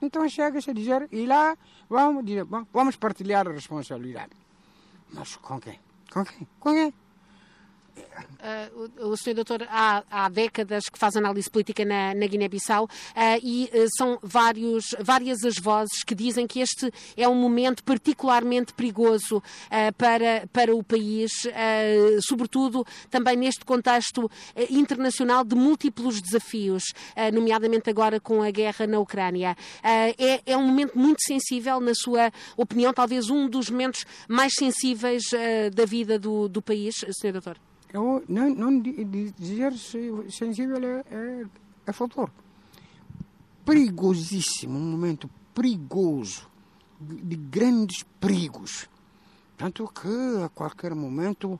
Então 0.00 0.28
chega-se 0.28 0.70
a 0.70 0.74
dizer, 0.74 1.08
e 1.10 1.26
lá 1.26 1.56
vamos, 1.88 2.24
dizer, 2.24 2.44
bom, 2.44 2.66
vamos 2.72 2.96
partilhar 2.96 3.48
a 3.48 3.52
responsabilidade. 3.52 4.32
Mas 5.12 5.36
com 5.36 5.60
quem? 5.60 5.80
Com 6.12 6.24
quem? 6.24 6.48
Com 6.60 6.72
quem? 6.72 6.94
Uh, 8.46 9.10
o, 9.10 9.16
senhor 9.16 9.34
doutor 9.34 9.66
há, 9.68 10.04
há, 10.10 10.28
décadas 10.28 10.84
que 10.88 10.98
faz 10.98 11.16
análise 11.16 11.50
política 11.50 11.84
na, 11.84 12.14
na 12.14 12.26
Guiné-Bissau 12.26 12.84
uh, 12.84 12.88
e 13.42 13.64
uh, 13.72 13.86
são 13.96 14.18
vários, 14.22 14.94
várias 15.00 15.42
as 15.42 15.56
vozes 15.56 16.04
que 16.04 16.14
dizem 16.14 16.46
que 16.46 16.60
este 16.60 16.92
é 17.16 17.26
um 17.28 17.34
momento 17.34 17.82
particularmente 17.82 18.72
perigoso 18.74 19.42
para, 19.96 20.46
para 20.52 20.74
o 20.74 20.82
país, 20.82 21.30
sobretudo 22.22 22.86
também 23.10 23.36
neste 23.36 23.64
contexto 23.64 24.30
internacional 24.70 25.44
de 25.44 25.54
múltiplos 25.54 26.20
desafios, 26.20 26.84
nomeadamente 27.32 27.90
agora 27.90 28.20
com 28.20 28.42
a 28.42 28.50
guerra 28.50 28.86
na 28.86 28.98
Ucrânia. 28.98 29.56
É, 29.82 30.40
é, 30.46 30.56
um 30.56 30.66
momento 30.66 30.98
muito 30.98 31.22
sensível, 31.22 31.80
na 31.80 31.94
sua 31.94 32.30
opinião, 32.56 32.92
talvez 32.92 33.30
um 33.30 33.48
dos 33.48 33.70
momentos 33.70 34.04
mais 34.28 34.52
sensíveis 34.54 35.22
da 35.74 35.84
vida 35.84 36.18
do, 36.18 36.48
do 36.48 36.62
país, 36.62 36.94
senhor 37.20 37.32
doutor? 37.32 37.56
Não, 38.28 38.50
não 38.50 38.80
dizer 38.80 39.72
sensível 40.30 40.76
é, 40.76 41.04
é, 41.10 41.46
é 41.86 41.92
fator. 41.92 42.30
Perigosíssimo, 43.64 44.78
um 44.78 44.90
momento 44.90 45.30
perigoso, 45.54 46.46
de, 47.00 47.16
de 47.16 47.36
grandes 47.36 48.02
perigos. 48.20 48.88
Tanto 49.56 49.88
que 49.88 50.44
a 50.44 50.48
qualquer 50.50 50.94
momento 50.94 51.58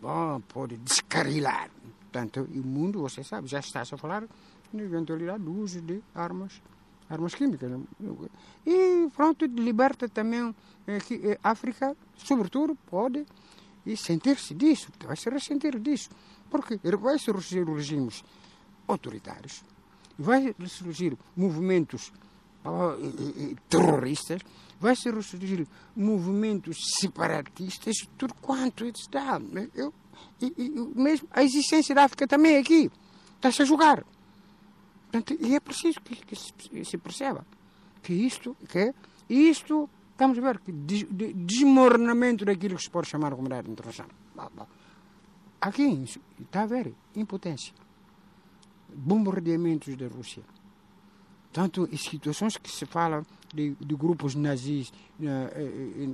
bom, 0.00 0.40
pode 0.48 0.76
descarrilar. 0.76 1.68
Tanto, 2.12 2.46
e 2.52 2.60
o 2.60 2.64
mundo, 2.64 3.00
você 3.00 3.24
sabe, 3.24 3.48
já 3.48 3.58
está 3.58 3.80
a 3.80 3.96
falar 3.96 4.24
na 4.72 4.82
eventualidade 4.82 5.42
do 5.42 5.52
uso 5.52 5.80
de 5.80 6.02
armas, 6.14 6.62
armas 7.08 7.34
químicas. 7.34 7.72
E 8.66 9.08
pronto, 9.16 9.46
liberta 9.46 10.08
também 10.08 10.54
é, 10.86 10.98
que, 10.98 11.14
é, 11.26 11.38
África, 11.42 11.96
sobretudo, 12.16 12.76
pode 12.86 13.26
e 13.84 13.96
sentir-se 13.96 14.54
disso, 14.54 14.88
vai 15.04 15.16
se 15.16 15.28
ressentir 15.28 15.78
disso. 15.78 16.10
Porque 16.50 16.78
vai 16.98 17.18
surgir 17.18 17.64
regimes 17.64 18.22
autoritários, 18.86 19.62
vai 20.18 20.54
surgir 20.66 21.16
movimentos 21.36 22.12
oh, 22.64 22.94
terroristas, 23.68 24.42
vai 24.78 24.94
surgir 24.96 25.66
movimentos 25.96 26.76
separatistas, 27.00 27.96
tudo 28.18 28.34
quanto 28.34 28.84
está. 28.84 29.40
Eu, 29.74 29.92
e, 30.40 30.52
e, 30.58 30.70
mesmo 30.70 31.28
a 31.30 31.42
existência 31.42 31.94
da 31.94 32.04
África 32.04 32.26
também 32.26 32.56
aqui 32.56 32.90
está-se 33.36 33.62
a 33.62 33.64
jogar. 33.64 34.04
Portanto, 35.10 35.36
e 35.40 35.54
é 35.54 35.60
preciso 35.60 36.00
que, 36.00 36.16
que 36.16 36.36
se, 36.36 36.52
se 36.84 36.98
perceba 36.98 37.46
que 38.02 38.12
isto, 38.12 38.56
que 38.68 38.94
isto 39.28 39.88
Estamos 40.22 40.38
a 40.38 40.40
ver 40.40 40.60
que 40.60 40.70
desmoronamento 41.34 42.44
daquilo 42.44 42.76
que 42.76 42.84
se 42.84 42.90
pode 42.90 43.08
chamar 43.08 43.30
de 43.30 43.34
comunidade 43.34 43.68
internacional. 43.68 44.14
Aqui 45.60 46.04
está 46.40 46.62
a 46.62 46.66
ver 46.66 46.94
impotência. 47.16 47.74
Bombardeamentos 48.94 49.96
da 49.96 50.06
Rússia. 50.06 50.44
Tanto 51.52 51.88
em 51.90 51.96
situações 51.96 52.56
que 52.56 52.70
se 52.70 52.86
fala 52.86 53.26
de, 53.52 53.74
de 53.74 53.96
grupos 53.96 54.36
nazis 54.36 54.92
na, 55.18 55.50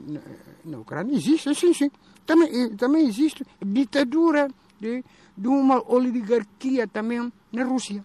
na, 0.07 0.21
na, 0.65 0.79
Ucrânia, 0.79 1.15
existe, 1.15 1.55
sim, 1.55 1.75
sim. 1.75 1.91
Também, 2.25 2.75
também 2.77 3.07
existe 3.07 3.45
ditadura 3.63 4.49
de, 4.81 5.05
de 5.37 5.49
uma 5.49 5.87
oligarquia 5.87 6.89
também 6.89 7.31
na 7.53 7.63
Rússia. 7.63 8.03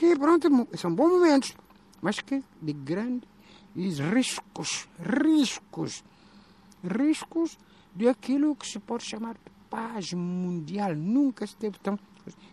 E 0.00 0.16
pronto, 0.16 0.48
são 0.78 0.94
bons 0.94 1.12
momentos, 1.12 1.54
mas 2.00 2.18
que 2.20 2.42
de 2.62 2.72
grande 2.72 3.30
e 3.74 3.88
riscos, 3.88 4.88
riscos, 4.98 6.04
riscos 6.84 7.58
de 7.94 8.08
aquilo 8.08 8.56
que 8.56 8.66
se 8.66 8.78
pode 8.78 9.04
chamar 9.04 9.34
de 9.34 9.50
paz 9.70 10.12
mundial. 10.12 10.94
Nunca 10.94 11.44
esteve 11.44 11.78
tão. 11.78 11.98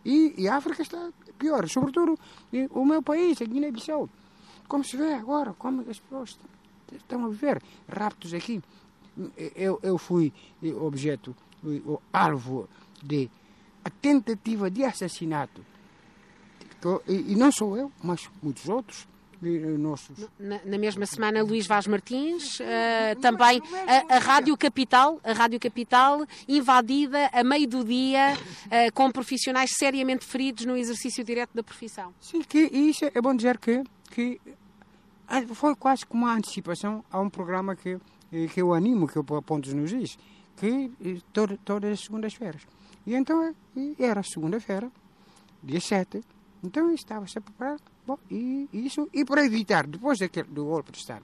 E, 0.03 0.33
e 0.37 0.47
a 0.47 0.55
África 0.55 0.81
está 0.81 1.11
pior, 1.37 1.67
sobretudo 1.69 2.17
o 2.71 2.85
meu 2.85 3.01
país, 3.01 3.41
a 3.41 3.45
Guiné-Bissau. 3.45 4.09
Como 4.67 4.83
se 4.83 4.97
vê 4.97 5.13
agora, 5.13 5.53
como 5.53 5.81
as 5.89 5.99
pessoas 5.99 6.37
estão 6.93 7.25
a 7.25 7.29
viver 7.29 7.61
raptos 7.87 8.33
aqui. 8.33 8.61
Eu, 9.55 9.79
eu 9.83 9.97
fui 9.97 10.31
objeto, 10.79 11.35
o 11.63 11.99
alvo 12.13 12.69
de 13.03 13.29
a 13.83 13.89
tentativa 13.89 14.69
de 14.69 14.83
assassinato. 14.83 15.65
E, 17.07 17.35
não 17.35 17.51
sou 17.51 17.75
eu, 17.75 17.91
mas 18.01 18.29
muitos 18.41 18.69
outros 18.69 19.07
nossos. 19.41 20.27
Na, 20.39 20.59
na, 20.65 20.77
mesma 20.77 21.05
semana, 21.05 21.41
Luís 21.41 21.65
Vaz 21.65 21.87
Martins, 21.87 22.59
uh, 22.59 23.19
também 23.21 23.61
a, 23.87 24.15
a, 24.15 24.19
Rádio 24.19 24.55
Capital, 24.57 25.19
a 25.23 25.33
Rádio 25.33 25.59
Capital 25.59 26.25
invadida 26.47 27.29
a 27.31 27.43
meio 27.43 27.67
do 27.67 27.83
dia 27.83 28.33
uh, 28.35 28.91
com 28.93 29.09
profissionais 29.11 29.71
seriamente 29.77 30.25
feridos 30.25 30.65
no 30.65 30.75
exercício 30.75 31.23
direto 31.23 31.51
da 31.53 31.63
profissão. 31.63 32.13
Sim, 32.19 32.41
que 32.41 32.59
isso 32.59 33.05
é 33.05 33.21
bom 33.21 33.33
dizer 33.33 33.57
que, 33.57 33.83
que 34.11 34.41
foi 35.53 35.75
quase 35.75 36.05
como 36.05 36.25
uma 36.25 36.35
antecipação 36.35 37.03
a 37.09 37.19
um 37.19 37.29
programa 37.29 37.75
que, 37.75 37.97
que 38.53 38.61
eu 38.61 38.73
animo, 38.73 39.07
que 39.07 39.17
eu 39.17 39.25
aponto 39.37 39.73
nos 39.75 39.89
dias, 39.89 40.17
que 40.57 40.91
todas, 41.31 41.57
todas 41.63 41.93
as 41.93 41.99
segundas-feiras. 42.01 42.61
E 43.05 43.15
então 43.15 43.55
era 43.97 44.21
segunda-feira, 44.23 44.91
dia 45.63 45.79
7, 45.79 46.21
então 46.63 46.93
estava-se 46.93 47.37
a 47.37 47.41
preparar 47.41 47.79
Bom, 48.09 48.17
e 48.31 48.67
isso, 48.73 49.07
e 49.13 49.23
para 49.23 49.45
evitar, 49.45 49.85
depois 49.85 50.17
daquele, 50.17 50.47
do 50.47 50.65
golpe 50.65 50.91
de 50.91 50.97
Estado, 50.97 51.23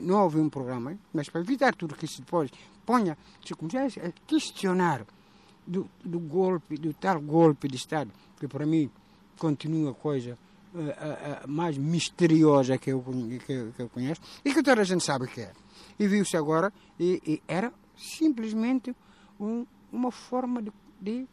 não 0.00 0.22
houve 0.22 0.38
um 0.38 0.48
programa, 0.48 0.96
mas 1.12 1.28
para 1.28 1.40
evitar 1.40 1.74
tudo 1.74 1.96
que 1.96 2.06
se 2.06 2.20
depois 2.20 2.52
ponha, 2.86 3.18
se 3.44 3.52
começasse 3.52 3.98
a 3.98 4.12
questionar 4.28 5.04
do, 5.66 5.90
do 6.04 6.20
golpe, 6.20 6.76
do 6.76 6.94
tal 6.94 7.20
golpe 7.20 7.66
de 7.66 7.74
Estado, 7.74 8.12
que 8.38 8.46
para 8.46 8.64
mim 8.64 8.88
continua 9.40 9.90
a 9.90 9.94
coisa 9.94 10.38
uh, 10.72 10.78
uh, 10.78 10.82
uh, 10.82 11.48
mais 11.48 11.76
misteriosa 11.76 12.78
que 12.78 12.92
eu, 12.92 13.04
que, 13.44 13.72
que, 13.72 13.82
eu 13.82 13.88
conheço 13.88 14.20
e 14.44 14.54
que 14.54 14.62
toda 14.62 14.82
a 14.82 14.84
gente 14.84 15.02
sabe 15.02 15.26
que 15.26 15.40
é. 15.40 15.52
E 15.98 16.06
viu-se 16.06 16.36
agora, 16.36 16.72
e, 16.96 17.20
e, 17.26 17.42
era 17.48 17.72
simplesmente 17.96 18.94
um, 19.40 19.66
uma 19.90 20.12
forma 20.12 20.62
de, 20.62 20.72
de 21.00 21.26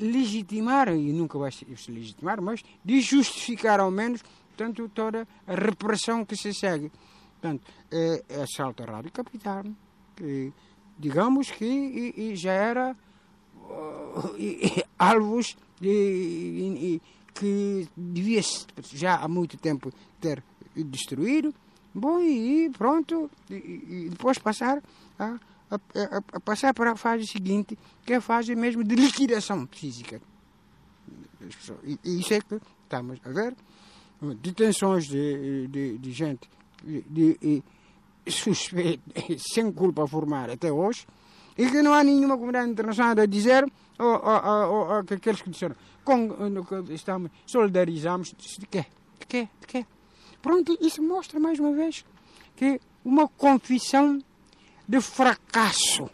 legitimar, 0.00 0.88
e 0.88 1.12
nunca 1.12 1.38
vai 1.38 1.52
se 1.52 1.66
legitimar, 1.88 2.40
mas 2.40 2.62
de 2.84 3.00
justificar 3.00 3.78
ao 3.80 3.90
menos 3.90 4.22
portanto, 4.60 4.90
toda 4.94 5.26
a 5.46 5.54
repressão 5.54 6.24
que 6.24 6.36
se 6.36 6.52
segue. 6.52 6.92
Portanto, 7.40 7.62
é, 7.90 8.22
é 8.28 8.42
assalto 8.42 8.82
à 8.82 8.86
Rádio 8.86 9.10
Capital, 9.10 9.64
que 10.14 10.52
digamos 10.98 11.50
que 11.50 11.64
e, 11.64 12.32
e 12.32 12.36
já 12.36 12.52
era 12.52 12.96
uh, 13.56 14.36
e, 14.38 14.84
alvos 14.98 15.56
de, 15.80 17.00
que 17.32 17.88
devia 17.96 18.42
já 18.92 19.16
há 19.16 19.28
muito 19.28 19.56
tempo 19.56 19.90
ter 20.20 20.42
destruído, 20.76 21.54
bom, 21.94 22.20
e 22.20 22.68
pronto, 22.76 23.30
e, 23.48 24.08
depois 24.10 24.38
passar 24.38 24.82
a 25.18 25.38
a, 25.70 25.76
a, 25.76 26.22
a, 26.34 26.40
passar 26.40 26.74
para 26.74 26.92
a 26.92 26.96
fase 26.96 27.26
seguinte, 27.26 27.78
que 28.04 28.12
é 28.12 28.16
a 28.16 28.20
fase 28.20 28.54
mesmo 28.54 28.82
de 28.82 28.94
liquidação 28.94 29.68
física. 29.70 30.20
E, 31.84 31.98
e 32.04 32.20
isso 32.20 32.34
é 32.34 32.40
que 32.40 32.60
estamos 32.84 33.18
a 33.24 33.30
ver. 33.30 33.54
Detenções 34.42 35.06
de, 35.06 35.66
de, 35.68 35.98
de 35.98 36.12
gente 36.12 36.48
de, 36.84 37.62
suspeita, 38.28 39.02
sem 39.38 39.72
culpa 39.72 40.06
formar 40.06 40.50
até 40.50 40.70
hoje, 40.70 41.06
e 41.56 41.68
que 41.70 41.82
não 41.82 41.92
há 41.92 42.02
nenhuma 42.02 42.36
comunidade 42.36 42.70
internacional 42.70 43.18
a 43.18 43.26
dizer, 43.26 43.64
ou, 43.98 44.06
ou, 44.06 44.96
ou, 44.96 45.04
que 45.04 45.14
aqueles 45.14 45.40
que 45.40 45.50
disseram, 45.50 45.76
com, 46.04 46.28
estamos, 46.90 47.30
solidarizamos, 47.46 48.32
de 48.32 48.66
quê? 48.66 48.86
De 49.18 49.26
quê? 49.26 49.48
De 49.60 49.66
quê? 49.66 49.86
Pronto, 50.42 50.76
isso 50.80 51.02
mostra 51.02 51.38
mais 51.38 51.58
uma 51.58 51.72
vez 51.72 52.04
que 52.56 52.80
uma 53.04 53.28
confissão 53.28 54.22
de 54.90 55.00
fracasso. 55.00 56.10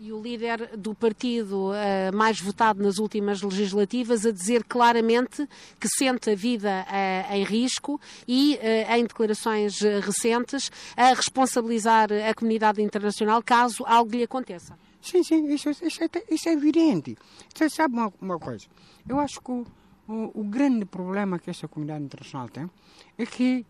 E 0.00 0.10
o 0.12 0.22
líder 0.22 0.78
do 0.78 0.94
partido 0.94 1.72
uh, 1.72 2.16
mais 2.16 2.40
votado 2.40 2.82
nas 2.82 2.96
últimas 2.98 3.42
legislativas 3.42 4.24
a 4.24 4.30
dizer 4.30 4.64
claramente 4.64 5.46
que 5.78 5.88
sente 5.88 6.30
a 6.30 6.34
vida 6.34 6.86
uh, 6.88 7.34
em 7.34 7.44
risco 7.44 8.00
e, 8.26 8.54
uh, 8.54 8.94
em 8.94 9.02
declarações 9.02 9.80
recentes, 9.80 10.70
a 10.96 11.12
responsabilizar 11.12 12.08
a 12.12 12.32
comunidade 12.32 12.80
internacional 12.80 13.42
caso 13.42 13.84
algo 13.84 14.12
lhe 14.12 14.22
aconteça. 14.22 14.78
Sim, 15.02 15.22
sim, 15.22 15.52
isso, 15.52 15.68
isso, 15.68 16.02
é, 16.02 16.08
isso 16.30 16.48
é 16.48 16.52
evidente. 16.52 17.14
Você 17.54 17.68
sabe 17.68 17.94
uma, 17.94 18.10
uma 18.22 18.38
coisa? 18.38 18.66
Eu 19.06 19.20
acho 19.20 19.38
que 19.38 19.50
o, 19.50 19.66
o, 20.08 20.40
o 20.40 20.44
grande 20.44 20.86
problema 20.86 21.38
que 21.38 21.50
essa 21.50 21.68
comunidade 21.68 22.04
internacional 22.04 22.48
tem 22.48 22.70
é 23.18 23.26
que 23.26 23.66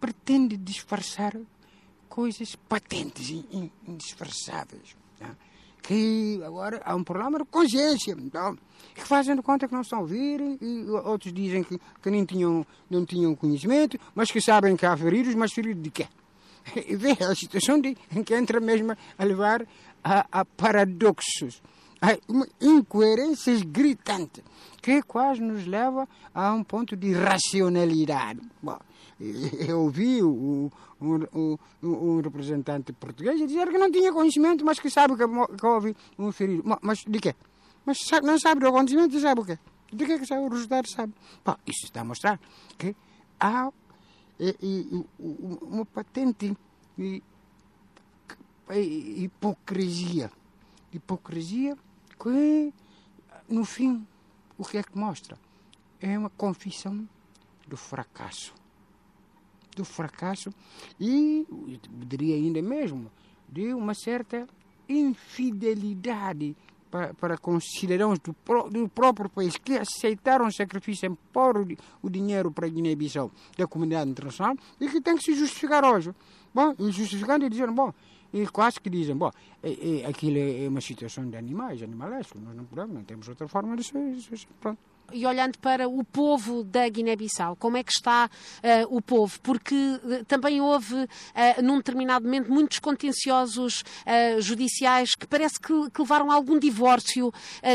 pretende 0.00 0.56
disfarçar 0.56 1.36
coisas 2.12 2.54
patentes 2.68 3.30
e 3.30 3.72
indisfarçáveis. 3.88 4.94
Tá? 5.18 5.34
Que 5.82 6.42
agora 6.44 6.82
há 6.84 6.94
um 6.94 7.02
problema 7.02 7.38
de 7.38 7.46
consciência. 7.46 8.14
Então, 8.18 8.56
que 8.94 9.02
fazem 9.02 9.34
de 9.34 9.40
conta 9.40 9.66
que 9.66 9.72
não 9.72 9.80
estão 9.80 10.00
a 10.00 10.02
ouvir 10.02 10.58
e 10.60 10.84
outros 10.90 11.32
dizem 11.32 11.64
que, 11.64 11.80
que 12.02 12.10
nem 12.10 12.26
tinham, 12.26 12.66
não 12.90 13.06
tinham 13.06 13.34
conhecimento, 13.34 13.98
mas 14.14 14.30
que 14.30 14.42
sabem 14.42 14.76
que 14.76 14.84
há 14.84 14.94
feridos, 14.94 15.34
mas 15.34 15.54
feridos 15.54 15.82
de 15.82 15.90
quê? 15.90 16.06
E 16.86 16.94
vê 16.94 17.12
a 17.12 17.34
situação 17.34 17.80
de, 17.80 17.96
em 18.14 18.22
que 18.22 18.34
entra 18.34 18.60
mesmo 18.60 18.94
a 19.18 19.24
levar 19.24 19.66
a, 20.04 20.26
a 20.30 20.44
paradoxos, 20.44 21.62
incoerências 22.60 23.62
gritantes, 23.62 24.42
que 24.80 25.02
quase 25.02 25.40
nos 25.40 25.66
leva 25.66 26.08
a 26.34 26.52
um 26.52 26.64
ponto 26.64 26.96
de 26.96 27.12
racionalidade. 27.12 28.40
Bom, 28.60 28.78
eu 29.20 29.82
ouvi 29.82 30.22
o, 30.22 30.70
um, 31.00 32.20
representante 32.20 32.92
português 32.92 33.38
dizer 33.38 33.68
que 33.68 33.78
não 33.78 33.90
tinha 33.90 34.12
conhecimento, 34.12 34.64
mas 34.64 34.80
que 34.80 34.90
sabe 34.90 35.16
que, 35.16 35.24
que 35.56 35.66
houve 35.66 35.96
um 36.18 36.32
ferido. 36.32 36.62
Mas 36.82 37.00
de 37.06 37.20
quê? 37.20 37.34
Mas 37.84 37.98
sabe, 37.98 38.26
não 38.26 38.38
sabe 38.38 38.60
do 38.60 38.68
acontecimento 38.68 39.18
sabe 39.20 39.40
o 39.40 39.44
quê? 39.44 39.58
De 39.92 40.04
que 40.04 40.12
é 40.12 40.18
que 40.18 40.26
sabe? 40.26 40.42
O 40.42 40.48
resultado 40.48 40.88
sabe. 40.88 41.12
Bom, 41.44 41.56
isso 41.66 41.84
está 41.84 42.00
a 42.00 42.04
mostrar 42.04 42.40
que 42.78 42.96
há 43.38 43.70
e, 44.40 44.56
e, 44.60 45.06
uma 45.20 45.84
patente 45.84 46.56
e, 46.98 47.22
hipocrisia. 48.70 50.30
Hipocrisia 50.92 51.76
que, 52.22 52.72
no 53.48 53.64
fim, 53.64 54.06
o 54.56 54.64
que 54.64 54.78
é 54.78 54.82
que 54.82 54.96
mostra? 54.96 55.38
É 56.00 56.18
uma 56.18 56.30
confissão 56.30 57.08
do 57.66 57.76
fracasso 57.76 58.54
do 59.74 59.84
fracasso 59.84 60.52
e, 61.00 61.46
diria 62.06 62.36
ainda 62.36 62.60
mesmo, 62.60 63.10
de 63.48 63.72
uma 63.72 63.94
certa 63.94 64.46
infidelidade 64.88 66.56
para, 66.92 67.14
para 67.14 67.38
com 67.38 67.56
os 67.56 67.64
cidadãos 67.64 68.18
do, 68.18 68.36
do, 68.70 68.88
próprio 68.90 69.30
país 69.30 69.56
que 69.56 69.78
aceitaram 69.78 70.46
o 70.46 70.52
sacrifício 70.52 71.10
em 71.10 71.14
pôr 71.32 71.56
o, 71.56 71.66
o 72.02 72.10
dinheiro 72.10 72.52
para 72.52 72.66
a 72.66 72.68
Guiné-Bissau 72.68 73.32
da 73.56 73.66
comunidade 73.66 74.10
internacional 74.10 74.54
e 74.78 74.86
que 74.88 75.00
tem 75.00 75.16
que 75.16 75.24
se 75.24 75.34
justificar 75.34 75.82
hoje. 75.84 76.14
Bom, 76.54 76.74
e 76.78 76.90
justificando 76.92 77.46
e 77.46 77.48
dizendo, 77.48 77.72
bom, 77.72 77.94
e 78.30 78.46
quase 78.46 78.78
que 78.78 78.90
dizem, 78.90 79.16
bom, 79.16 79.30
é, 79.62 80.02
é, 80.02 80.06
aquilo 80.06 80.36
é 80.36 80.68
uma 80.68 80.82
situação 80.82 81.28
de 81.28 81.36
animais, 81.36 81.82
animalesco, 81.82 82.38
nós 82.38 82.54
não 82.54 82.64
podemos, 82.64 82.94
não 82.94 83.04
temos 83.04 83.26
outra 83.26 83.48
forma 83.48 83.74
de 83.74 83.84
ser, 83.84 84.14
pronto 84.60 84.91
e 85.12 85.26
olhando 85.26 85.58
para 85.58 85.88
o 85.88 86.04
povo 86.04 86.64
da 86.64 86.88
Guiné-Bissau, 86.88 87.56
como 87.56 87.76
é 87.76 87.82
que 87.82 87.92
está 87.92 88.28
uh, 88.28 88.96
o 88.96 89.00
povo? 89.00 89.40
Porque 89.40 89.74
uh, 89.74 90.24
também 90.26 90.60
houve, 90.60 90.94
uh, 90.94 91.62
num 91.62 91.76
determinado 91.76 92.24
momento, 92.24 92.50
muitos 92.50 92.78
contenciosos 92.78 93.84
judiciais 94.38 95.14
que 95.14 95.26
parece 95.26 95.60
que, 95.60 95.90
que, 95.90 96.00
levaram 96.00 96.30
a 96.30 96.34
algum 96.34 96.58
divórcio 96.58 97.32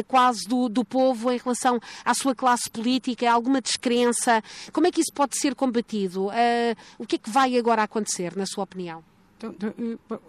quase 0.08 0.48
do, 0.48 0.70
do 0.70 0.84
povo 0.84 1.32
em 1.32 1.38
relação 1.38 1.80
à 2.04 2.14
sua 2.14 2.36
classe 2.36 2.70
política, 2.70 3.32
alguma 3.32 3.62
descrença. 3.62 4.44
Como 4.72 4.88
é 4.88 4.92
que 4.92 5.02
isso 5.02 5.14
pode 5.14 5.38
ser 5.38 5.56
combatido? 5.56 6.28
o 6.98 7.06
que 7.06 7.16
é 7.16 7.20
que 7.20 7.30
vai 7.30 7.58
agora 7.58 7.84
acontecer, 7.84 8.36
na 8.36 8.46
sua 8.46 8.64
opinião? 8.64 9.04
Então, 9.38 9.56
então, 9.60 10.20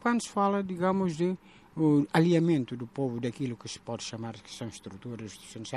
quando 0.00 0.22
se 0.22 0.28
fala, 0.28 0.62
digamos, 0.62 1.16
de 1.16 1.36
o 1.76 2.06
alinhamento 2.12 2.76
do 2.76 2.86
povo 2.86 3.20
daquilo 3.20 3.56
que 3.56 3.68
se 3.68 3.78
pode 3.78 4.02
chamar 4.02 4.34
que 4.34 4.52
são 4.52 4.68
estruturas 4.68 5.32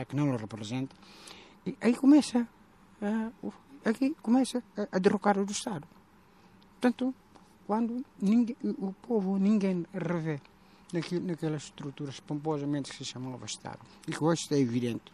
que 0.05 0.15
não 0.15 0.31
o 0.31 0.37
representam, 0.37 0.97
e 1.65 1.75
aí 1.79 1.95
começa 1.95 2.47
uh, 3.01 3.53
aqui 3.85 4.15
começa 4.21 4.63
a, 4.77 4.97
a 4.97 4.99
o 5.39 5.45
do 5.45 5.51
Estado. 5.51 5.87
Portanto, 6.79 7.13
quando 7.65 8.03
ninguém, 8.21 8.57
o 8.63 8.93
povo 8.93 9.37
ninguém 9.37 9.85
revê 9.93 10.41
naquilo, 10.91 11.25
naquelas 11.25 11.63
estruturas 11.63 12.19
pomposamente 12.19 12.91
que 12.91 12.97
se 12.97 13.05
chamava 13.05 13.45
Estado, 13.45 13.79
e 14.07 14.11
que 14.11 14.23
hoje 14.23 14.41
está 14.43 14.57
evidente. 14.57 15.11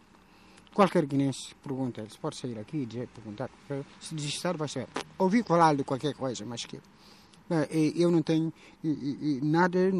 Qualquer 0.72 1.04
guinense 1.04 1.54
pergunta, 1.56 2.00
ele 2.00 2.10
pode 2.20 2.36
sair 2.36 2.58
aqui 2.58 2.78
e 2.78 2.86
dizer, 2.86 3.08
perguntar, 3.08 3.50
se 4.00 4.14
diz 4.14 4.26
Estado 4.26 4.56
vai 4.56 4.68
ser, 4.68 4.86
ouvir 5.18 5.44
falar 5.44 5.74
de 5.74 5.82
qualquer 5.82 6.14
coisa, 6.14 6.44
mas 6.46 6.64
que 6.64 6.80
eu 7.96 8.10
não 8.10 8.22
tenho 8.22 8.52
nada 9.42 9.90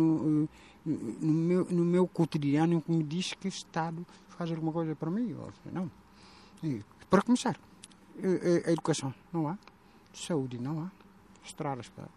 no 0.84 1.32
meu, 1.32 1.64
no 1.66 1.84
meu 1.84 2.06
cotidiano 2.06 2.80
que 2.80 2.90
me 2.90 3.02
diz 3.02 3.34
que 3.34 3.46
o 3.46 3.48
Estado 3.48 4.06
faz 4.28 4.50
alguma 4.50 4.72
coisa 4.72 4.94
para 4.94 5.10
mim. 5.10 5.36
Não. 5.72 5.90
E, 6.62 6.82
para 7.08 7.22
começar, 7.22 7.58
a, 8.66 8.70
educação 8.70 9.14
não 9.32 9.48
há, 9.48 9.58
saúde 10.12 10.58
não 10.58 10.80
há, 10.80 10.90
estradas 11.44 11.88
para 11.88 12.08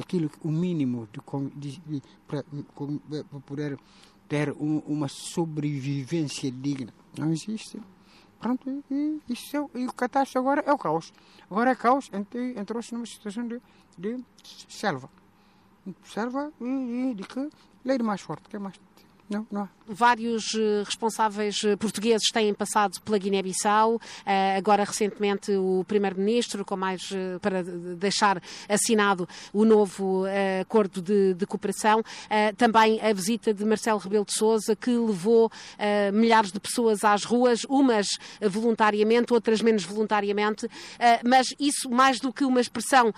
aquilo 0.00 0.30
o 0.42 0.48
mínimo 0.48 1.08
de, 1.56 1.80
de, 1.80 2.02
para, 2.26 2.44
para, 2.44 3.40
poder 3.40 3.78
ter 4.28 4.52
um, 4.52 4.78
uma 4.86 5.08
sobrevivência 5.08 6.50
digna 6.50 6.94
não 7.18 7.32
existe 7.32 7.78
Pronto, 8.38 8.84
e, 8.88 9.20
isso, 9.28 9.68
e 9.74 9.84
o 9.86 9.92
catástrofe 9.92 10.38
agora 10.38 10.62
é 10.64 10.72
o 10.72 10.78
caos. 10.78 11.12
Agora 11.50 11.72
é 11.72 11.74
caos, 11.74 12.08
entrou-se 12.56 12.94
numa 12.94 13.04
situação 13.04 13.48
de, 13.48 13.60
de 13.98 14.24
selva. 14.68 15.10
Selva 16.04 16.52
e, 16.60 17.14
e 17.18 17.24
que 17.24 17.48
lei 17.84 17.98
mais 17.98 18.20
forte, 18.20 18.48
que 18.48 18.56
é 18.56 18.58
mais 18.58 18.78
não, 19.28 19.46
não. 19.50 19.68
Vários 19.86 20.54
eh, 20.54 20.82
responsáveis 20.84 21.62
eh, 21.64 21.76
portugueses 21.76 22.28
têm 22.32 22.52
passado 22.52 23.00
pela 23.00 23.18
Guiné-Bissau, 23.18 24.00
eh, 24.24 24.56
agora 24.56 24.84
recentemente 24.84 25.50
o 25.52 25.84
Primeiro-Ministro, 25.88 26.64
com 26.64 26.76
mais 26.76 27.10
para 27.40 27.62
deixar 27.62 28.42
assinado 28.68 29.28
o 29.52 29.64
novo 29.64 30.24
acordo 30.60 31.00
de, 31.00 31.34
de, 31.34 31.46
cooperação. 31.46 32.02
Também 32.56 33.00
a 33.00 33.12
visita 33.12 33.52
de 33.52 33.64
Marcelo 33.64 33.98
Rebelo 33.98 34.24
de 34.24 34.34
Sousa, 34.34 34.76
que 34.76 34.90
levou 34.90 35.50
milhares 36.12 36.52
de 36.52 36.60
pessoas 36.60 37.02
às 37.04 37.24
ruas, 37.24 37.60
umas 37.68 38.06
voluntariamente, 38.40 39.32
outras 39.32 39.62
menos 39.62 39.84
voluntariamente, 39.84 40.68
mas 41.24 41.48
isso 41.58 41.90
mais 41.90 42.20
do 42.20 42.32
que 42.32 42.44
uma 42.44 42.60
expressão, 42.60 43.12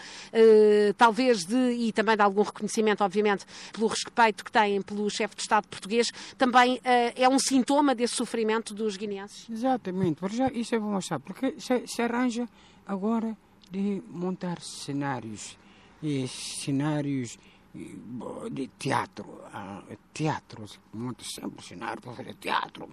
talvez 0.96 1.44
de, 1.44 1.57
e 1.57 1.92
também 1.92 2.16
de 2.16 2.23
algum 2.23 2.42
reconhecimento, 2.42 3.03
obviamente, 3.03 3.44
pelo 3.73 3.88
respeito 3.88 4.44
que 4.44 4.53
têm 4.53 4.81
pelo 4.83 5.09
chefe 5.11 5.37
de 5.37 5.42
Estado 5.42 5.66
português 5.68 6.00
também 6.37 6.77
uh, 6.77 6.81
é 7.17 7.29
um 7.29 7.39
sintoma 7.39 7.95
desse 7.95 8.15
sofrimento 8.15 8.75
dos 8.75 8.97
guineenses? 8.97 9.49
Exatamente, 9.51 10.21
porque 10.21 10.37
já, 10.37 10.49
isso 10.49 10.75
é 10.75 10.79
bom 10.79 10.93
mostrar, 10.93 11.21
porque 11.21 11.55
se, 11.59 11.87
se 11.87 12.03
arranja 12.03 12.49
agora 12.87 13.37
de 13.71 14.03
montar 14.09 14.61
cenários, 14.61 15.59
e 16.03 16.27
cenários 16.27 17.39
de 18.51 18.69
teatro, 18.79 19.27
uh, 19.27 19.97
teatro, 20.13 20.65
monta 20.93 21.25
sempre 21.25 21.65
cenário 21.65 22.03
para 22.03 22.13
fazer 22.13 22.35
teatro, 22.35 22.89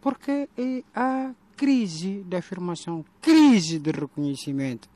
porque 0.00 0.48
há 0.94 1.32
crise 1.56 2.22
de 2.22 2.36
afirmação, 2.36 3.04
crise 3.20 3.78
de 3.78 3.90
reconhecimento. 3.90 4.88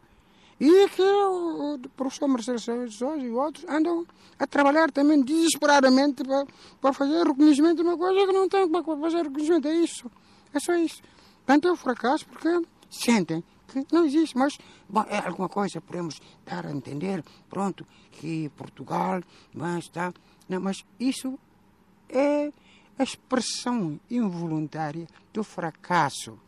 E 0.64 0.88
que 0.90 1.03
o 1.03 1.77
professor 1.96 2.29
Marcelo 2.29 2.61
Souza 2.61 3.16
e 3.16 3.31
outros 3.31 3.64
andam 3.68 4.07
a 4.38 4.46
trabalhar 4.46 4.92
também 4.92 5.20
desesperadamente 5.20 6.22
para, 6.22 6.46
para 6.81 6.92
fazer 6.92 7.27
reconhecimento 7.27 7.79
de 7.79 7.83
uma 7.83 7.98
coisa 7.98 8.25
que 8.25 8.33
não 8.33 8.48
tem 8.48 8.68
para 8.68 8.85
fazer 8.85 9.25
reconhecimento. 9.25 9.66
É 9.66 9.75
isso. 9.75 10.09
É 10.55 10.61
só 10.61 10.77
isso. 10.77 11.03
Portanto, 11.38 11.66
é 11.66 11.72
um 11.72 11.77
fracasso 11.77 12.25
porque 12.27 12.62
sentem 12.88 13.42
que 13.66 13.85
não 13.90 14.05
existe, 14.05 14.38
mas 14.38 14.57
bom, 14.88 15.05
é 15.09 15.18
alguma 15.18 15.48
coisa, 15.48 15.81
podemos 15.81 16.20
dar 16.46 16.64
a 16.64 16.70
entender, 16.70 17.25
pronto, 17.51 17.85
que 18.12 18.48
Portugal 18.51 19.20
mas 19.53 19.87
está. 19.87 20.12
Não, 20.48 20.61
mas 20.61 20.85
isso 21.01 21.37
é 22.09 22.53
a 22.96 23.03
expressão 23.03 23.98
involuntária 24.09 25.09
do 25.33 25.42
fracasso 25.42 26.38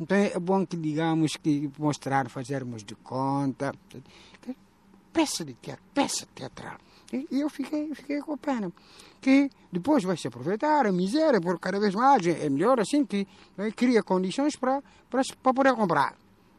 então 0.00 0.16
é 0.16 0.38
bom 0.38 0.64
que 0.66 0.78
digamos 0.78 1.36
que 1.36 1.70
mostrar, 1.78 2.30
fazermos 2.30 2.82
de 2.82 2.94
conta. 2.94 3.74
Peça 5.12 5.44
de 5.44 5.54
teatro, 5.54 5.84
peça 5.92 6.26
teatral. 6.34 6.78
E 7.12 7.40
eu 7.40 7.50
fiquei, 7.50 7.94
fiquei 7.94 8.20
com 8.20 8.38
pena. 8.38 8.72
Que 9.20 9.50
depois 9.70 10.02
vai 10.04 10.16
se 10.16 10.28
aproveitar 10.28 10.86
a 10.86 10.92
miséria, 10.92 11.40
porque 11.40 11.58
cada 11.60 11.78
vez 11.78 11.94
mais 11.94 12.26
é 12.26 12.48
melhor 12.48 12.80
assim 12.80 13.04
que 13.04 13.26
né, 13.58 13.70
cria 13.72 14.02
condições 14.02 14.56
para, 14.56 14.80
poder 15.42 15.74
comprar. 15.74 16.16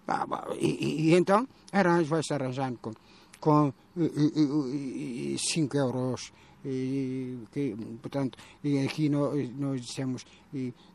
Ah, 0.07 0.25
e, 0.59 0.67
e, 0.67 1.09
e 1.09 1.15
então 1.15 1.47
arranjo, 1.71 2.09
vai 2.09 2.21
se 2.21 2.33
arranjando 2.33 2.77
com, 2.79 2.93
com 3.39 3.73
5 5.37 5.77
euros. 5.77 6.31
E, 6.63 7.39
que, 7.51 7.75
portanto, 8.01 8.37
aqui 8.85 9.09
nós, 9.09 9.49
nós 9.57 9.81
dissemos 9.81 10.25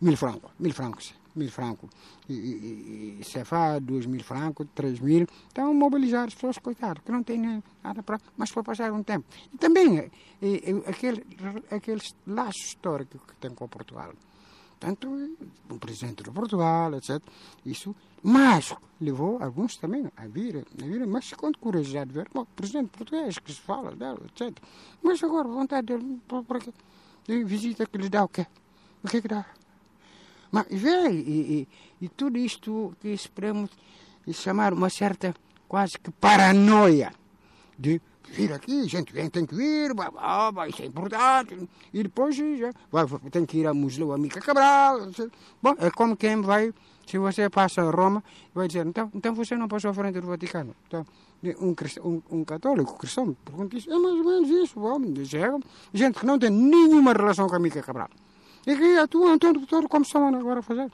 mil 0.00 0.16
francos, 0.16 0.52
mil 0.60 0.72
francos 0.72 1.12
mil 1.36 1.50
francos. 1.50 1.90
E, 2.28 2.32
e, 2.32 3.18
e 3.20 3.24
Cefá, 3.24 3.78
dois 3.78 4.06
mil 4.06 4.22
francos, 4.22 4.66
três 4.74 4.98
mil. 5.00 5.26
Então, 5.52 5.72
mobilizar 5.74 6.26
as 6.26 6.34
pessoas, 6.34 6.58
coitado, 6.58 7.00
que 7.02 7.12
não 7.12 7.22
têm 7.22 7.62
nada 7.82 8.02
para. 8.02 8.18
Mas 8.36 8.50
para 8.50 8.62
passar 8.62 8.92
um 8.92 9.02
tempo. 9.02 9.26
E 9.52 9.58
também 9.58 9.98
é, 9.98 10.10
é, 10.42 10.70
é, 10.70 10.90
aquele, 10.90 11.24
aquele 11.70 12.02
laço 12.26 12.58
histórico 12.58 13.18
que 13.18 13.34
tem 13.36 13.50
com 13.50 13.68
Portugal. 13.68 14.12
Tanto 14.78 15.08
o 15.70 15.78
presidente 15.78 16.22
de 16.22 16.30
Portugal, 16.30 16.94
etc. 16.94 17.22
Isso, 17.64 17.96
mas 18.22 18.74
levou 19.00 19.42
alguns 19.42 19.76
também 19.76 20.06
a 20.16 20.26
vir, 20.26 20.58
a 20.58 20.84
vir 20.84 21.06
mas 21.06 21.32
com 21.32 21.50
curiosidade 21.52 22.10
de 22.10 22.18
ver, 22.18 22.28
bom, 22.32 22.44
presidente 22.44 22.90
português 22.90 23.38
que 23.38 23.52
se 23.52 23.60
fala 23.60 23.96
dela, 23.96 24.20
etc. 24.26 24.54
Mas 25.02 25.22
agora, 25.22 25.48
vontade 25.48 25.86
dele, 25.86 26.20
para, 26.28 26.42
para, 26.42 26.60
de 27.26 27.44
visita 27.44 27.86
que 27.86 27.98
lhe 27.98 28.08
dá 28.08 28.24
o 28.24 28.28
quê? 28.28 28.46
O 29.02 29.08
que 29.08 29.16
é 29.16 29.20
que 29.22 29.28
dá? 29.28 29.46
Mas 30.50 30.66
vê, 30.70 31.10
e, 31.10 31.68
e, 32.00 32.04
e 32.06 32.08
tudo 32.08 32.38
isto 32.38 32.94
que 33.00 33.08
esperamos 33.08 33.70
chamar 34.32 34.72
uma 34.72 34.90
certa 34.90 35.34
quase 35.68 35.98
que 35.98 36.10
paranoia 36.10 37.12
de 37.78 38.00
vir 38.30 38.52
aqui, 38.52 38.88
gente 38.88 39.12
vem, 39.12 39.30
tem 39.30 39.46
que 39.46 39.54
vir, 39.54 39.94
blá, 39.94 40.10
blá, 40.50 40.68
isso 40.68 40.82
é 40.82 40.86
importante. 40.86 41.68
E 41.92 42.02
depois 42.02 42.34
já, 42.34 42.72
vai, 42.90 43.06
tem 43.30 43.46
que 43.46 43.58
ir 43.58 43.66
a 43.66 43.74
Museu 43.74 44.12
Amiga 44.12 44.40
Cabral. 44.40 45.08
Bom, 45.62 45.74
é 45.78 45.90
como 45.90 46.16
quem 46.16 46.40
vai, 46.40 46.72
se 47.06 47.18
você 47.18 47.48
passa 47.48 47.82
a 47.82 47.90
Roma, 47.90 48.22
vai 48.54 48.66
dizer, 48.66 48.86
então, 48.86 49.10
então 49.14 49.34
você 49.34 49.56
não 49.56 49.68
passou 49.68 49.90
à 49.90 49.94
frente 49.94 50.20
do 50.20 50.26
Vaticano. 50.26 50.74
Então, 50.86 51.06
um, 51.60 51.74
um, 52.02 52.22
um 52.30 52.44
católico 52.44 52.98
cristão 52.98 53.36
pergunta 53.44 53.76
isso, 53.76 53.90
é 53.92 53.98
mais 53.98 54.14
ou 54.14 54.24
menos 54.24 54.50
isso. 54.50 54.80
Bom, 54.80 55.00
gente 55.92 56.18
que 56.18 56.26
não 56.26 56.38
tem 56.38 56.50
nenhuma 56.50 57.12
relação 57.12 57.46
com 57.48 57.54
a 57.54 57.58
Mica 57.58 57.82
Cabral. 57.82 58.08
E 58.66 58.74
que 58.74 58.98
atuam 58.98 59.34
então 59.34 59.54
todo 59.54 59.88
como 59.88 60.04
estão 60.04 60.26
agora 60.34 60.60
a 60.60 60.62
fazer. 60.62 60.90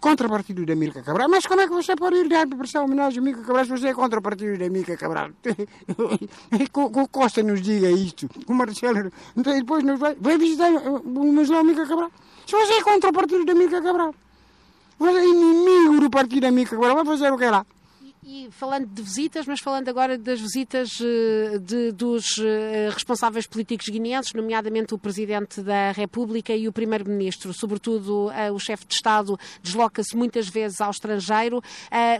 Contrapartido 0.00 0.66
da 0.66 0.74
Milka 0.74 1.02
Cabral. 1.02 1.28
Mas 1.28 1.46
como 1.46 1.60
é 1.60 1.66
que 1.66 1.72
você 1.72 1.94
pode 1.96 2.16
ir 2.16 2.28
dar 2.28 2.46
para 2.46 2.82
homenagem 2.82 3.20
a 3.20 3.22
Milka 3.22 3.42
Cabral 3.42 3.64
se 3.64 3.70
você 3.70 3.88
é 3.88 3.94
contrapartido 3.94 4.58
da 4.58 4.68
Milka 4.68 4.96
Cabral? 4.96 5.30
o 6.74 7.08
Costa 7.08 7.42
nos 7.42 7.60
diga 7.60 7.90
isto. 7.90 8.28
O 8.46 8.54
Marcelo. 8.54 9.10
Então 9.36 9.52
depois 9.54 9.84
nos 9.84 9.98
vai, 9.98 10.14
vai 10.14 10.38
visitar 10.38 10.70
o 10.72 11.24
Museu 11.24 11.62
Milka 11.62 11.86
Cabral. 11.86 12.10
Se 12.46 12.52
você 12.52 12.74
é 12.74 12.82
contrapartido 12.82 13.44
da 13.44 13.54
Milka 13.54 13.80
Cabral. 13.80 14.14
Você 14.98 15.18
é 15.18 15.26
inimigo 15.26 16.00
do 16.00 16.10
partido 16.10 16.42
da 16.42 16.50
Milka 16.50 16.76
Cabral. 16.76 16.96
Vai 16.96 17.04
fazer 17.04 17.32
o 17.32 17.38
que 17.38 17.46
lá? 17.46 17.66
E 18.26 18.48
falando 18.50 18.86
de 18.86 19.02
visitas, 19.02 19.46
mas 19.46 19.60
falando 19.60 19.86
agora 19.90 20.16
das 20.16 20.40
visitas 20.40 20.88
eh, 20.98 21.58
de, 21.58 21.92
dos 21.92 22.38
eh, 22.38 22.88
responsáveis 22.90 23.46
políticos 23.46 23.86
guineenses, 23.86 24.32
nomeadamente 24.32 24.94
o 24.94 24.98
Presidente 24.98 25.60
da 25.60 25.92
República 25.92 26.56
e 26.56 26.66
o 26.66 26.72
Primeiro-Ministro, 26.72 27.52
sobretudo 27.52 28.30
eh, 28.30 28.50
o 28.50 28.58
chefe 28.58 28.86
de 28.86 28.94
Estado 28.94 29.38
desloca-se 29.62 30.16
muitas 30.16 30.48
vezes 30.48 30.80
ao 30.80 30.90
estrangeiro. 30.90 31.62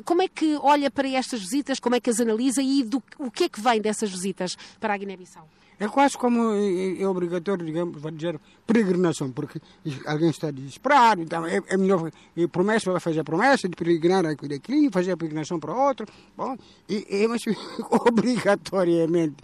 Como 0.04 0.20
é 0.20 0.28
que 0.28 0.58
olha 0.60 0.90
para 0.90 1.08
estas 1.08 1.40
visitas, 1.40 1.80
como 1.80 1.94
é 1.94 2.00
que 2.00 2.10
as 2.10 2.20
analisa 2.20 2.62
e 2.62 2.82
do, 2.82 3.02
o 3.18 3.30
que 3.30 3.44
é 3.44 3.48
que 3.48 3.60
vem 3.60 3.80
dessas 3.80 4.10
visitas 4.10 4.56
para 4.78 4.92
a 4.92 4.96
Guiné-Bissau? 4.98 5.48
É 5.78 5.88
quase 5.88 6.16
como 6.16 6.52
é, 6.52 7.02
é 7.02 7.08
obrigatório, 7.08 7.66
digamos, 7.66 8.00
vou 8.00 8.10
dizer, 8.10 8.40
peregrinação, 8.66 9.30
porque 9.32 9.60
alguém 10.06 10.30
está 10.30 10.50
desesperado, 10.50 11.22
então 11.22 11.44
é, 11.46 11.60
é 11.66 11.76
melhor 11.76 12.10
é, 12.36 12.46
promessa, 12.46 12.90
vai 12.90 13.00
fazer 13.00 13.20
a 13.20 13.24
promessa 13.24 13.68
de 13.68 13.74
peregrinar 13.74 14.24
aqui 14.26 14.46
daqui, 14.46 14.88
fazer 14.92 15.12
a 15.12 15.16
peregrinação 15.16 15.58
para 15.58 15.74
outro. 15.74 16.06
Bom, 16.36 16.56
e, 16.88 17.26
mas 17.28 17.42
obrigatoriamente. 17.90 19.36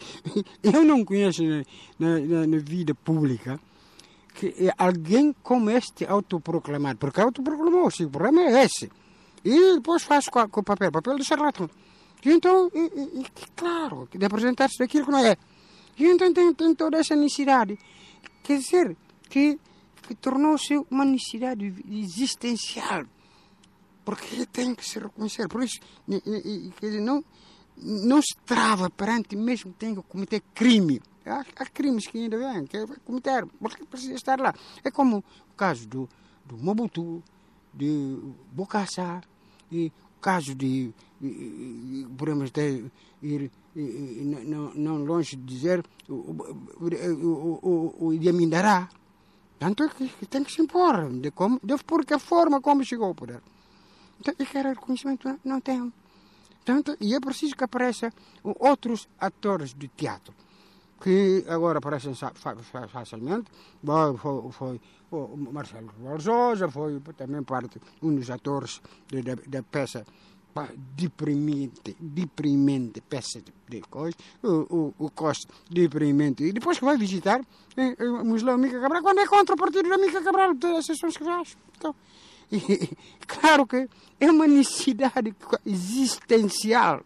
Eu 0.62 0.84
não 0.84 1.04
conheço 1.04 1.42
na, 1.98 2.20
na, 2.20 2.46
na 2.46 2.58
vida 2.58 2.94
pública 2.94 3.58
que 4.34 4.54
é 4.68 4.72
alguém 4.78 5.34
como 5.42 5.70
este 5.70 6.06
autoproclamado, 6.06 6.98
porque 6.98 7.20
autoproclamou-se, 7.20 8.04
o 8.04 8.10
problema 8.10 8.42
é 8.42 8.64
esse. 8.64 8.90
E 9.44 9.74
depois 9.74 10.02
faz 10.02 10.28
com, 10.28 10.40
o 10.40 10.62
papel, 10.62 10.92
papel 10.92 11.16
de 11.16 11.24
charlatão. 11.24 11.68
Então, 12.24 12.70
e, 12.74 13.20
e, 13.20 13.26
claro, 13.56 14.08
de 14.12 14.24
apresentar-se 14.24 14.78
daquilo 14.78 15.06
que 15.06 15.10
não 15.10 15.24
é. 15.24 15.36
E 16.00 16.06
então 16.06 16.32
tem, 16.32 16.54
tem 16.54 16.74
toda 16.74 16.98
essa 16.98 17.14
necessidade. 17.14 17.78
Quer 18.42 18.58
dizer, 18.58 18.96
que, 19.28 19.58
que 20.02 20.14
tornou-se 20.14 20.74
uma 20.90 21.04
necessidade 21.04 21.74
existencial. 21.90 23.04
Porque 24.02 24.46
tem 24.46 24.74
que 24.74 24.84
se 24.84 24.98
reconhecer. 24.98 25.46
Por 25.46 25.62
isso, 25.62 25.78
quer 26.08 26.86
dizer, 26.86 27.02
não, 27.02 27.22
não 27.76 28.22
se 28.22 28.34
trava 28.46 28.88
perante 28.88 29.36
mesmo 29.36 29.72
que 29.72 29.78
tem 29.78 29.94
que 29.94 30.02
cometer 30.02 30.42
crime. 30.54 31.02
Há, 31.26 31.44
há 31.56 31.66
crimes 31.66 32.06
que 32.06 32.16
ainda 32.16 32.38
vêm, 32.38 32.64
que 32.64 32.86
vai 32.86 32.96
cometer, 33.04 33.46
porque 33.60 33.84
precisa 33.84 34.14
estar 34.14 34.40
lá. 34.40 34.54
É 34.82 34.90
como 34.90 35.18
o 35.18 35.54
caso 35.54 35.86
do, 35.86 36.08
do 36.46 36.56
Mobutu, 36.56 37.22
de 37.74 38.18
Bokassa, 38.50 39.20
e 39.70 39.92
o 40.16 40.20
caso 40.20 40.54
de, 40.54 40.92
podemos 42.16 42.50
ter, 42.50 42.90
ir 43.22 43.50
não, 43.74 44.74
não 44.74 45.04
longe 45.04 45.36
de 45.36 45.42
dizer 45.42 45.84
o, 46.08 46.14
o, 46.14 47.60
o, 47.62 48.06
o 48.06 48.12
Idi 48.12 48.28
Amin 48.28 48.48
Dará. 48.48 48.88
Tanto 49.58 49.82
é 49.82 49.88
que 49.88 50.26
tem 50.26 50.42
que 50.42 50.52
se 50.52 50.62
impor 50.62 51.10
de, 51.10 51.30
como, 51.30 51.60
de 51.62 51.76
por 51.84 52.04
que 52.04 52.18
forma 52.18 52.60
como 52.60 52.84
chegou 52.84 53.08
ao 53.08 53.14
poder. 53.14 53.42
Então, 54.18 54.34
e 54.38 54.46
quer 54.46 54.64
reconhecimento 54.66 55.38
não 55.44 55.60
tem. 55.60 55.92
Tanto, 56.64 56.96
e 57.00 57.14
é 57.14 57.20
preciso 57.20 57.56
que 57.56 57.64
apareçam 57.64 58.10
outros 58.42 59.08
atores 59.18 59.74
de 59.74 59.88
teatro 59.88 60.34
que 61.00 61.44
agora 61.48 61.78
aparecem 61.78 62.12
facilmente. 62.88 63.50
Foi, 64.18 64.52
foi 64.52 64.80
o 65.10 65.36
Marcelo 65.36 65.90
Barzosa, 65.98 66.68
foi 66.68 67.00
também 67.16 67.42
parte, 67.42 67.80
um 68.02 68.14
dos 68.14 68.30
atores 68.30 68.80
da 69.46 69.62
peça 69.62 70.04
deprimente, 70.96 71.96
deprimente, 71.98 73.00
peça 73.00 73.40
de, 73.40 73.52
de 73.68 73.80
coisa, 73.82 74.16
o, 74.42 74.94
o, 74.98 75.06
o 75.06 75.10
Costa, 75.10 75.52
deprimente. 75.70 76.44
E 76.44 76.52
depois 76.52 76.78
que 76.78 76.84
vai 76.84 76.96
visitar 76.96 77.40
eh, 77.76 77.96
eh, 77.98 78.08
o 78.08 78.24
Museu 78.24 78.58
Mica 78.58 78.80
Cabral, 78.80 79.02
quando 79.02 79.20
é 79.20 79.26
contra 79.26 79.54
o 79.54 79.58
partido 79.58 79.88
da 79.88 79.98
Mica 79.98 80.22
Cabral, 80.22 80.54
todas 80.56 80.78
as 80.78 80.86
sessões 80.86 81.16
que 81.16 81.24
faz. 81.24 81.56
Então, 81.76 81.94
e, 82.50 82.90
claro 83.26 83.66
que 83.66 83.88
é 84.18 84.30
uma 84.30 84.46
necessidade 84.46 85.34
existencial, 85.64 87.02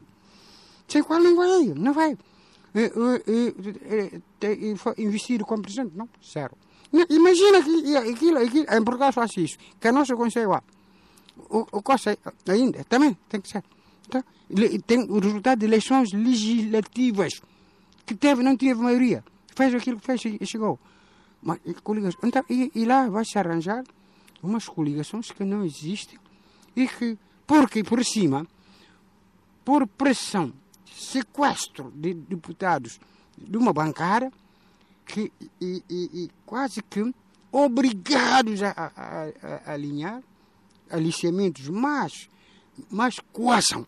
sem 0.89 1.03
qual 1.03 1.21
não 1.21 1.37
vai, 1.37 1.65
não 1.75 1.93
vai. 1.93 2.19
E, 2.75 2.91
e, 4.43 5.03
investir 5.03 5.45
como 5.45 5.63
presidente, 5.63 5.93
não, 5.95 6.09
zero. 6.25 6.57
Imagina 7.11 7.63
que 7.63 7.97
aquilo, 7.97 8.39
aquilo, 8.39 8.67
em 8.71 8.85
Portugal 8.85 9.13
faz 9.13 9.37
isso, 9.37 9.57
que 9.81 9.89
a 9.89 9.93
nossa 9.93 10.15
Conselho 10.15 10.51
lá 10.51 10.63
o, 11.37 11.67
o 11.73 11.83
Costa 11.83 12.17
ainda 12.49 12.85
também 12.85 13.17
tem 13.29 13.41
que 13.41 13.49
ser. 13.49 13.63
Então, 14.07 14.23
tem 14.87 15.01
o 15.11 15.19
resultado 15.19 15.61
de 15.61 15.67
eleições 15.67 16.13
legislativas 16.13 17.41
que 18.07 18.15
teve, 18.15 18.43
não 18.43 18.57
teve 18.57 18.81
maioria. 18.81 19.25
Fez 19.55 19.75
aquilo 19.75 19.99
que 19.99 20.07
fez 20.07 20.23
e 20.25 20.47
chegou. 20.47 20.79
Mas, 21.43 21.59
coligações, 21.83 22.25
então, 22.25 22.45
e, 22.49 22.71
e 22.75 22.85
lá 22.85 23.09
vai-se 23.09 23.39
arranjar 23.39 23.85
umas 24.43 24.69
coligações 24.69 25.31
que 25.31 25.45
não 25.45 25.65
existem 25.65 26.19
e 26.77 26.87
que, 26.89 27.19
porque 27.47 27.83
por 27.83 28.05
cima, 28.05 28.47
por 29.65 29.87
pressão, 29.87 30.53
sequestro 30.93 31.93
de 31.95 32.15
deputados 32.15 32.99
de 33.37 33.57
uma 33.57 33.73
bancada, 33.73 34.33
que, 35.07 35.33
e, 35.61 35.83
e, 35.89 36.11
e 36.25 36.31
quase 36.47 36.83
que 36.83 37.15
obrigados 37.53 38.63
a, 38.63 38.71
a, 38.71 38.87
a, 38.87 39.71
a 39.71 39.73
alinhar, 39.73 40.23
aliciamentos, 40.95 41.69
mas, 41.69 42.29
mas 42.91 43.19
coação. 43.33 43.87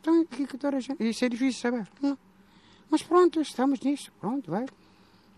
Então, 0.00 0.24
que, 0.24 0.46
que 0.46 0.56
toda 0.56 0.76
a 0.76 0.80
gente, 0.80 1.06
isso 1.08 1.24
é 1.24 1.28
difícil 1.28 1.60
saber. 1.60 1.88
Não. 2.00 2.16
Mas 2.90 3.02
pronto, 3.02 3.40
estamos 3.40 3.80
nisso. 3.80 4.10
Pronto, 4.20 4.50
vai. 4.50 4.66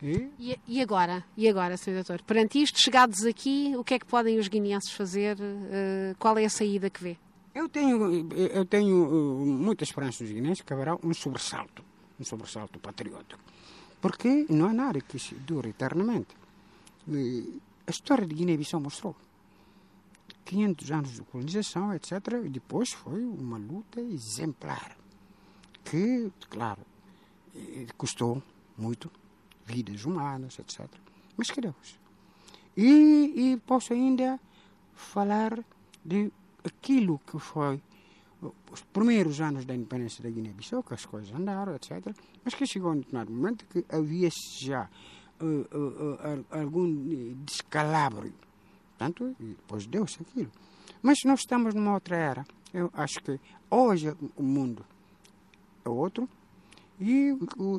E... 0.02 0.28
E, 0.38 0.60
e, 0.66 0.80
agora? 0.80 1.24
E 1.36 1.48
agora, 1.48 1.76
Sr. 1.76 1.94
Doutor? 1.94 2.22
Perante 2.22 2.62
isto, 2.62 2.78
chegados 2.80 3.24
aqui, 3.24 3.74
o 3.76 3.84
que 3.84 3.94
é 3.94 3.98
que 3.98 4.06
podem 4.06 4.38
os 4.38 4.48
guineenses 4.48 4.92
fazer? 4.92 5.36
Uh, 5.36 6.14
qual 6.18 6.38
é 6.38 6.44
a 6.44 6.50
saída 6.50 6.88
que 6.88 7.02
vê? 7.02 7.16
Eu 7.54 7.68
tenho, 7.68 8.32
eu 8.32 8.64
tenho 8.64 9.04
uh, 9.04 9.46
muita 9.46 9.84
esperança 9.84 10.22
nos 10.22 10.32
guineenses 10.32 10.62
que 10.62 10.72
haverá 10.72 10.96
um 11.02 11.12
sobressalto, 11.12 11.84
um 12.18 12.24
sobressalto 12.24 12.78
patriótico. 12.78 13.40
Porque 14.00 14.46
não 14.48 14.68
há 14.68 14.72
nada 14.72 15.00
que 15.00 15.18
se 15.18 15.34
dure 15.34 15.70
eternamente. 15.70 16.34
Uh, 17.06 17.60
a 17.86 17.90
história 17.90 18.26
de 18.26 18.34
Guiné-Bissau 18.34 18.80
mostrou. 18.80 19.16
500 20.50 20.90
anos 20.90 21.10
de 21.12 21.22
colonização, 21.22 21.94
etc. 21.94 22.10
E 22.44 22.48
depois 22.48 22.90
foi 22.90 23.24
uma 23.24 23.56
luta 23.56 24.00
exemplar, 24.00 24.96
que, 25.84 26.32
claro, 26.48 26.82
eh, 27.54 27.86
custou 27.96 28.42
muito, 28.76 29.08
vidas 29.64 30.04
humanas, 30.04 30.58
etc. 30.58 30.88
Mas 31.36 31.52
queremos. 31.52 32.00
E, 32.76 33.32
e 33.36 33.56
posso 33.64 33.92
ainda 33.92 34.40
falar 34.92 35.64
de 36.04 36.32
aquilo 36.64 37.20
que 37.20 37.38
foi 37.38 37.80
os 38.72 38.82
primeiros 38.82 39.40
anos 39.40 39.64
da 39.64 39.74
independência 39.74 40.20
da 40.24 40.30
Guiné-Bissau, 40.30 40.82
que 40.82 40.94
as 40.94 41.06
coisas 41.06 41.32
andaram, 41.32 41.76
etc. 41.76 42.12
Mas 42.44 42.54
que 42.54 42.66
chegou 42.66 42.90
um 42.90 42.96
determinado 42.96 43.30
momento 43.30 43.64
que 43.66 43.84
havia 43.88 44.30
já 44.58 44.88
uh, 45.40 45.44
uh, 45.44 46.14
uh, 46.14 46.46
algum 46.50 47.34
descalabro 47.44 48.32
Portanto, 49.00 49.34
depois 49.40 49.86
deu-se 49.86 50.20
aquilo. 50.20 50.52
Mas 51.02 51.20
nós 51.24 51.40
estamos 51.40 51.74
numa 51.74 51.94
outra 51.94 52.16
era. 52.16 52.46
Eu 52.72 52.90
acho 52.92 53.18
que 53.22 53.40
hoje 53.70 54.14
o 54.36 54.42
mundo 54.42 54.84
é 55.82 55.88
outro 55.88 56.28
e 57.00 57.32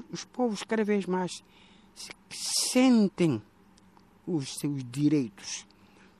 os 0.09 0.25
povos 0.25 0.63
cada 0.63 0.83
vez 0.83 1.05
mais 1.05 1.43
sentem 2.31 3.39
os 4.25 4.55
seus 4.55 4.83
direitos, 4.83 5.67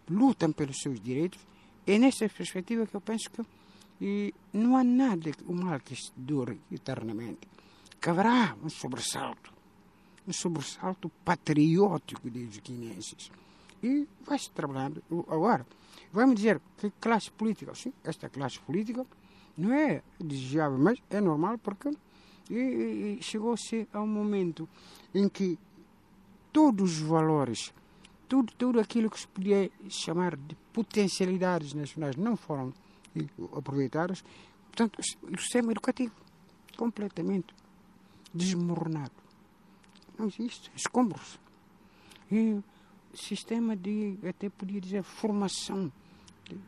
lutam 0.07 0.51
pelos 0.51 0.77
seus 0.77 1.01
direitos. 1.01 1.39
É 1.87 1.97
nessa 1.97 2.29
perspectiva 2.29 2.85
que 2.85 2.93
eu 2.93 3.01
penso 3.01 3.27
que 3.31 4.33
não 4.53 4.77
há 4.77 4.83
nada 4.83 5.31
o 5.47 5.53
mal 5.53 5.79
que 5.79 5.95
dure 6.15 6.61
eternamente. 6.71 7.49
Haverá 8.05 8.55
um 8.63 8.69
sobressalto, 8.69 9.51
um 10.27 10.33
sobressalto 10.33 11.09
patriótico 11.25 12.29
dos 12.29 12.59
guineenses 12.59 13.31
e 13.83 14.07
vai-se 14.25 14.49
trabalhando. 14.51 15.03
Agora, 15.27 15.65
vamos 16.11 16.35
dizer 16.35 16.61
que 16.77 16.91
classe 16.99 17.31
política, 17.31 17.73
sim, 17.75 17.93
esta 18.03 18.29
classe 18.29 18.59
política 18.59 19.05
não 19.57 19.73
é 19.73 20.01
desejável, 20.19 20.77
mas 20.77 20.99
é 21.09 21.19
normal 21.19 21.57
porque 21.57 21.91
chegou-se 23.21 23.87
a 23.93 24.01
um 24.01 24.07
momento 24.07 24.67
em 25.13 25.27
que 25.29 25.57
todos 26.51 27.01
os 27.01 27.07
valores, 27.07 27.73
tudo, 28.27 28.51
tudo 28.57 28.79
aquilo 28.79 29.09
que 29.09 29.19
se 29.19 29.27
podia 29.27 29.71
chamar 29.89 30.35
de 30.35 30.55
potencialidades 30.73 31.73
nacionais 31.73 32.15
não 32.15 32.35
foram 32.35 32.73
aproveitadas. 33.55 34.23
Portanto, 34.67 34.99
o 34.99 35.37
sistema 35.37 35.71
educativo 35.71 36.13
completamente 36.77 37.53
desmoronado. 38.33 39.11
Não 40.17 40.27
existe, 40.27 40.71
escombros. 40.75 41.39
E 42.31 42.59
sistema 43.13 43.75
de, 43.75 44.17
até 44.27 44.49
podia 44.49 44.79
dizer, 44.79 45.03
formação 45.03 45.91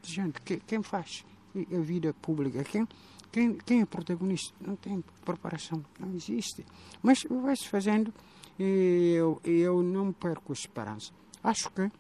de 0.02 0.12
gente. 0.12 0.42
Que, 0.42 0.58
quem 0.58 0.82
faz 0.82 1.26
a 1.56 1.80
vida 1.80 2.14
pública? 2.14 2.64
Quem, 2.64 2.88
quem, 3.32 3.56
quem 3.56 3.82
é 3.82 3.86
protagonista? 3.86 4.54
Não 4.60 4.76
tem 4.76 5.04
preparação, 5.24 5.84
não 6.00 6.14
existe. 6.16 6.66
Mas 7.02 7.24
vai-se 7.30 7.68
fazendo 7.68 8.14
e 8.60 9.16
eu, 9.18 9.42
eu 9.44 9.82
não 9.82 10.12
perco 10.12 10.54
esperança. 10.54 11.12
Acho 11.44 11.70
que, 11.72 11.92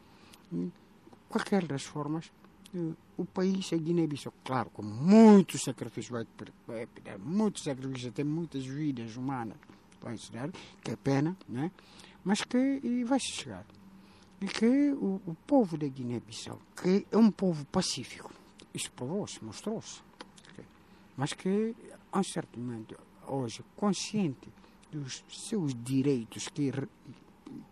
de 0.51 0.71
qualquer 1.29 1.65
das 1.65 1.83
formas, 1.83 2.31
o 3.17 3.25
país, 3.25 3.71
a 3.71 3.77
Guiné-Bissau, 3.77 4.33
claro, 4.43 4.69
com 4.71 4.81
muitos 4.81 5.61
sacrifícios, 5.61 6.25
vai, 6.67 6.87
pedir 6.87 7.19
muitos 7.19 7.63
sacrifícios, 7.63 8.11
até 8.11 8.23
muitas 8.23 8.65
vidas 8.65 9.15
humanas, 9.15 9.57
vai 10.01 10.15
ensinar, 10.15 10.49
que 10.81 10.91
é 10.91 10.95
pena, 10.95 11.37
né? 11.47 11.71
mas 12.23 12.43
que 12.43 13.03
vai 13.05 13.19
chegar 13.19 13.65
que 14.47 14.91
o, 14.91 15.21
o 15.25 15.35
povo 15.47 15.77
da 15.77 15.87
Guiné-Bissau, 15.87 16.59
que 16.81 17.05
é 17.11 17.17
um 17.17 17.31
povo 17.31 17.65
pacífico, 17.65 18.31
isso 18.73 18.91
provou-se, 18.91 19.43
mostrou-se, 19.43 20.01
mas 21.15 21.33
que, 21.33 21.75
a 22.11 22.19
um 22.19 22.23
certo 22.23 22.59
momento, 22.59 22.97
hoje, 23.27 23.63
consciente 23.75 24.49
dos 24.91 25.23
seus 25.29 25.73
direitos, 25.73 26.47
que 26.47 26.71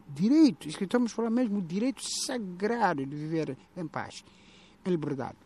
direitos, 0.08 0.76
que 0.76 0.84
estamos 0.84 1.12
falando 1.12 1.34
mesmo, 1.34 1.60
o 1.60 1.62
direito 1.62 2.02
sagrado 2.26 3.06
de 3.06 3.16
viver 3.16 3.58
em 3.76 3.88
paz, 3.88 4.24
em 4.86 4.90
liberdade, 4.90 5.38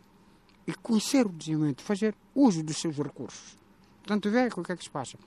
e 0.66 0.74
conhecer 0.74 1.26
o 1.26 1.32
desenvolvimento, 1.32 1.82
fazer 1.82 2.14
uso 2.34 2.62
dos 2.62 2.76
seus 2.76 2.96
recursos. 2.96 3.56
Portanto, 3.98 4.30
vê 4.30 4.48
o 4.48 4.62
que 4.62 4.72
é 4.72 4.76
que 4.76 4.84
se 4.84 4.90
passa. 4.90 5.18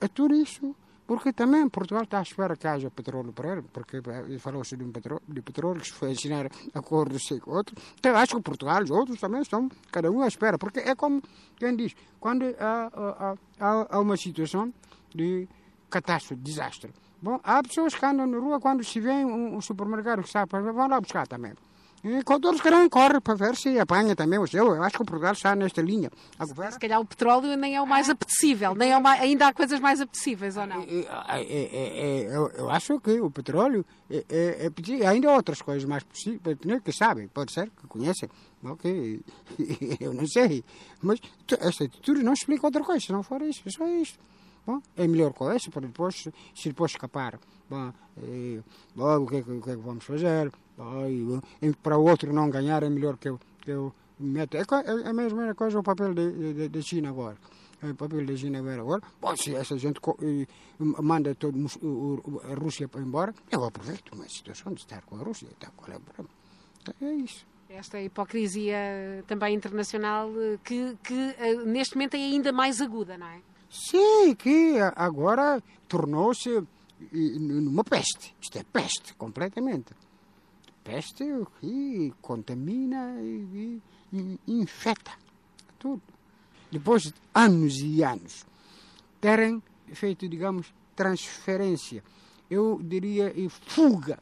É 0.00 0.08
tudo 0.08 0.34
isso 0.34 0.74
porque 1.10 1.32
também 1.32 1.68
Portugal 1.68 2.04
está 2.04 2.20
à 2.20 2.22
espera 2.22 2.54
que 2.56 2.68
haja 2.68 2.88
petróleo 2.88 3.32
para 3.32 3.54
ele, 3.54 3.62
porque 3.72 3.96
eh, 3.96 4.38
falou-se 4.38 4.76
de 4.76 4.84
um 4.84 4.92
petróleo, 4.92 5.22
de 5.26 5.42
petróleo 5.42 5.80
que 5.80 5.88
se 5.88 5.92
foi 5.92 6.12
assinar 6.12 6.48
acordos 6.72 7.28
com 7.42 7.50
outros. 7.50 7.76
Então, 7.98 8.14
acho 8.14 8.36
que 8.36 8.42
Portugal, 8.42 8.80
os 8.80 8.92
outros 8.92 9.18
também 9.18 9.42
estão, 9.42 9.68
cada 9.90 10.08
um 10.08 10.22
à 10.22 10.28
espera, 10.28 10.56
porque 10.56 10.78
é 10.78 10.94
como 10.94 11.20
quem 11.56 11.74
diz, 11.74 11.96
quando 12.20 12.44
há, 12.60 13.34
há, 13.58 13.86
há 13.90 13.98
uma 13.98 14.16
situação 14.16 14.72
de 15.12 15.48
catástrofe, 15.90 16.36
de 16.36 16.42
desastre. 16.42 16.92
Bom, 17.20 17.40
há 17.42 17.60
pessoas 17.60 17.92
que 17.92 18.06
andam 18.06 18.28
na 18.28 18.38
rua 18.38 18.60
quando 18.60 18.84
se 18.84 19.00
vê 19.00 19.10
um, 19.10 19.56
um 19.56 19.60
supermercado 19.60 20.20
que 20.20 20.28
está 20.28 20.46
para 20.46 20.60
vão 20.60 20.86
lá 20.86 21.00
buscar 21.00 21.26
também. 21.26 21.54
E 22.02 22.22
todos 22.24 22.60
querem 22.62 22.88
correr 22.88 23.20
para 23.20 23.34
ver 23.34 23.56
se 23.56 23.78
apanha 23.78 24.16
também 24.16 24.38
o 24.38 24.46
seu. 24.46 24.74
Eu 24.74 24.82
acho 24.82 24.96
que 24.96 25.02
o 25.02 25.04
Portugal 25.04 25.32
está 25.32 25.54
nesta 25.54 25.82
linha. 25.82 26.10
Se 26.72 26.78
calhar 26.78 26.98
o 26.98 27.04
petróleo 27.04 27.56
nem 27.56 27.76
é 27.76 27.82
o 27.82 27.86
mais 27.86 28.08
apetecível, 28.08 28.74
nem 28.74 28.92
é 28.92 28.98
mais, 28.98 29.20
ainda 29.20 29.48
há 29.48 29.52
coisas 29.52 29.78
mais 29.80 30.00
apetecíveis, 30.00 30.56
ou 30.56 30.66
não? 30.66 30.82
É, 30.82 31.42
é, 31.42 32.24
é, 32.24 32.36
eu, 32.36 32.70
acho 32.70 32.98
que 33.00 33.20
o 33.20 33.30
petróleo 33.30 33.84
é, 34.10 34.24
é, 34.30 35.06
ainda 35.06 35.30
há 35.30 35.34
outras 35.34 35.60
coisas 35.60 35.84
mais 35.84 36.02
possíveis, 36.02 36.56
que 36.82 36.92
sabem, 36.92 37.28
pode 37.28 37.52
ser, 37.52 37.70
que 37.70 37.86
conhecem. 37.86 38.30
Ok, 38.64 39.22
eu 40.00 40.14
não 40.14 40.26
sei. 40.26 40.64
Mas 41.02 41.20
esta 41.60 41.84
atitude 41.84 42.22
não 42.22 42.32
explica 42.32 42.66
outra 42.66 42.82
coisa, 42.82 43.04
se 43.04 43.12
não 43.12 43.22
for 43.22 43.42
isso, 43.42 43.62
é 43.66 43.70
só 43.70 43.86
isto. 43.86 44.18
Bom, 44.66 44.80
é 44.96 45.06
melhor 45.06 45.32
com 45.32 45.50
essa 45.50 45.70
para 45.70 45.86
depois, 45.86 46.28
se 46.54 46.68
depois 46.68 46.92
escapar. 46.92 47.38
Bom, 47.68 47.92
bom 48.94 49.16
o, 49.16 49.26
que, 49.26 49.36
o 49.36 49.62
que 49.62 49.70
é 49.70 49.76
que 49.76 49.82
vamos 49.82 50.04
fazer? 50.04 50.52
Para 51.82 51.98
o 51.98 52.04
outro 52.04 52.32
não 52.32 52.50
ganhar 52.50 52.82
é 52.82 52.88
melhor 52.88 53.16
que 53.16 53.28
eu, 53.28 53.38
que 53.60 53.70
eu 53.70 53.92
meto. 54.18 54.56
É, 54.56 54.60
é, 54.60 55.02
é 55.04 55.08
a 55.08 55.12
mesma 55.12 55.54
coisa 55.54 55.78
o 55.78 55.82
papel 55.82 56.14
da 56.14 56.80
China 56.80 57.10
agora. 57.10 57.36
o 57.82 57.94
papel 57.94 58.26
da 58.26 58.34
Genebra 58.34 58.80
agora, 58.80 59.02
bom, 59.20 59.36
se 59.36 59.54
essa 59.54 59.76
gente 59.78 60.00
manda 60.78 61.34
todo 61.34 61.56
a 62.50 62.54
Rússia 62.54 62.88
para 62.88 63.00
embora, 63.00 63.34
eu 63.50 63.64
aproveito 63.64 64.12
uma 64.12 64.28
situação 64.28 64.72
de 64.72 64.80
estar 64.80 65.02
com 65.02 65.16
a 65.16 65.22
Rússia, 65.22 65.48
está 65.48 65.70
qual 65.76 65.92
é 65.92 65.96
o 65.96 66.00
problema. 66.00 66.30
É 67.00 67.12
isso. 67.14 67.46
Esta 67.68 68.00
hipocrisia 68.00 69.22
também 69.28 69.54
internacional 69.54 70.28
que, 70.64 70.96
que 71.04 71.36
neste 71.66 71.94
momento 71.94 72.14
é 72.14 72.18
ainda 72.18 72.52
mais 72.52 72.80
aguda, 72.80 73.16
não 73.16 73.28
é? 73.28 73.40
Sim, 73.70 74.34
que 74.34 74.76
agora 74.96 75.62
tornou-se 75.86 76.62
numa 77.12 77.84
peste. 77.84 78.34
Isto 78.40 78.58
é 78.58 78.64
peste, 78.64 79.14
completamente. 79.14 79.94
Peste 80.82 81.24
que 81.60 82.12
contamina 82.20 83.20
e, 83.20 83.80
e, 84.12 84.40
e 84.46 84.60
infecta 84.60 85.12
tudo. 85.78 86.02
Depois 86.70 87.02
de 87.04 87.14
anos 87.34 87.78
e 87.80 88.02
anos 88.02 88.46
terem 89.20 89.62
feito, 89.92 90.28
digamos, 90.28 90.72
transferência, 90.94 92.02
eu 92.50 92.80
diria, 92.82 93.32
fuga 93.48 94.18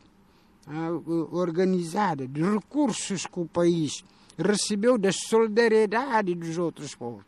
organizada 1.33 2.27
de 2.27 2.43
recursos 2.43 3.27
que 3.27 3.41
o 3.41 3.47
país 3.47 4.05
recebeu 4.37 4.99
da 4.99 5.11
solidariedade 5.13 6.35
dos 6.35 6.59
outros 6.59 6.95
povos. 6.95 7.25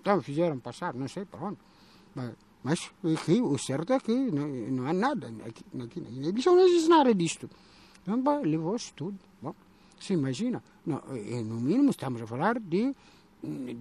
Então 0.00 0.20
fizeram 0.22 0.58
passar, 0.58 0.94
não 0.94 1.08
sei 1.08 1.24
para 1.24 1.40
onde. 1.40 1.58
Mas, 2.14 2.32
mas 2.62 2.90
aqui, 3.20 3.40
o 3.40 3.58
certo 3.58 3.92
é 3.92 4.00
que 4.00 4.12
não, 4.12 4.48
não 4.48 4.86
há 4.86 4.92
nada. 4.92 5.32
Aqui, 5.46 5.64
aqui 5.82 6.00
na 6.00 6.10
Guiné-Bissau 6.10 6.54
não 6.54 6.66
existe 6.66 6.88
nada 6.88 7.14
disto. 7.14 7.50
Então, 8.06 8.42
levou-se 8.42 8.92
tudo. 8.92 9.18
Bom, 9.40 9.54
se 9.98 10.12
imagina, 10.12 10.62
não, 10.84 11.00
no 11.44 11.60
mínimo 11.60 11.90
estamos 11.90 12.20
a 12.20 12.26
falar 12.26 12.58
de 12.60 12.94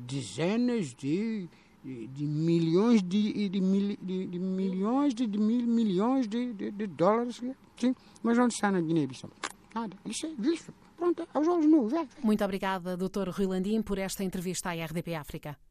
dezenas 0.05 0.93
de, 0.93 1.47
de, 1.83 2.07
de 2.07 2.25
milhões 2.25 3.01
de, 3.01 3.49
de, 3.49 3.62
mil, 3.62 3.97
de, 4.01 4.27
de, 4.27 4.39
milhões 4.39 5.13
de, 5.13 5.27
de 5.27 5.38
mil 5.38 5.65
milhões 5.67 6.27
de, 6.27 6.53
de, 6.53 6.88
dólares. 6.88 7.41
Sim, 7.77 7.95
mas 8.21 8.38
onde 8.38 8.53
está 8.53 8.71
na 8.71 8.81
Guiné-Bissau? 8.81 9.29
Nada. 9.73 9.95
Isso 10.05 10.25
é 10.25 10.29
visto. 10.38 10.73
Pronto, 10.97 11.27
aos 11.33 11.47
olhos 11.47 11.65
nus. 11.65 11.93
Muito 12.23 12.43
obrigada, 12.43 12.95
Dr. 12.95 13.29
Rui 13.29 13.47
Landim, 13.47 13.81
por 13.81 13.97
esta 13.97 14.23
entrevista 14.23 14.69
à 14.69 14.86
RDP 14.86 15.15
África. 15.15 15.57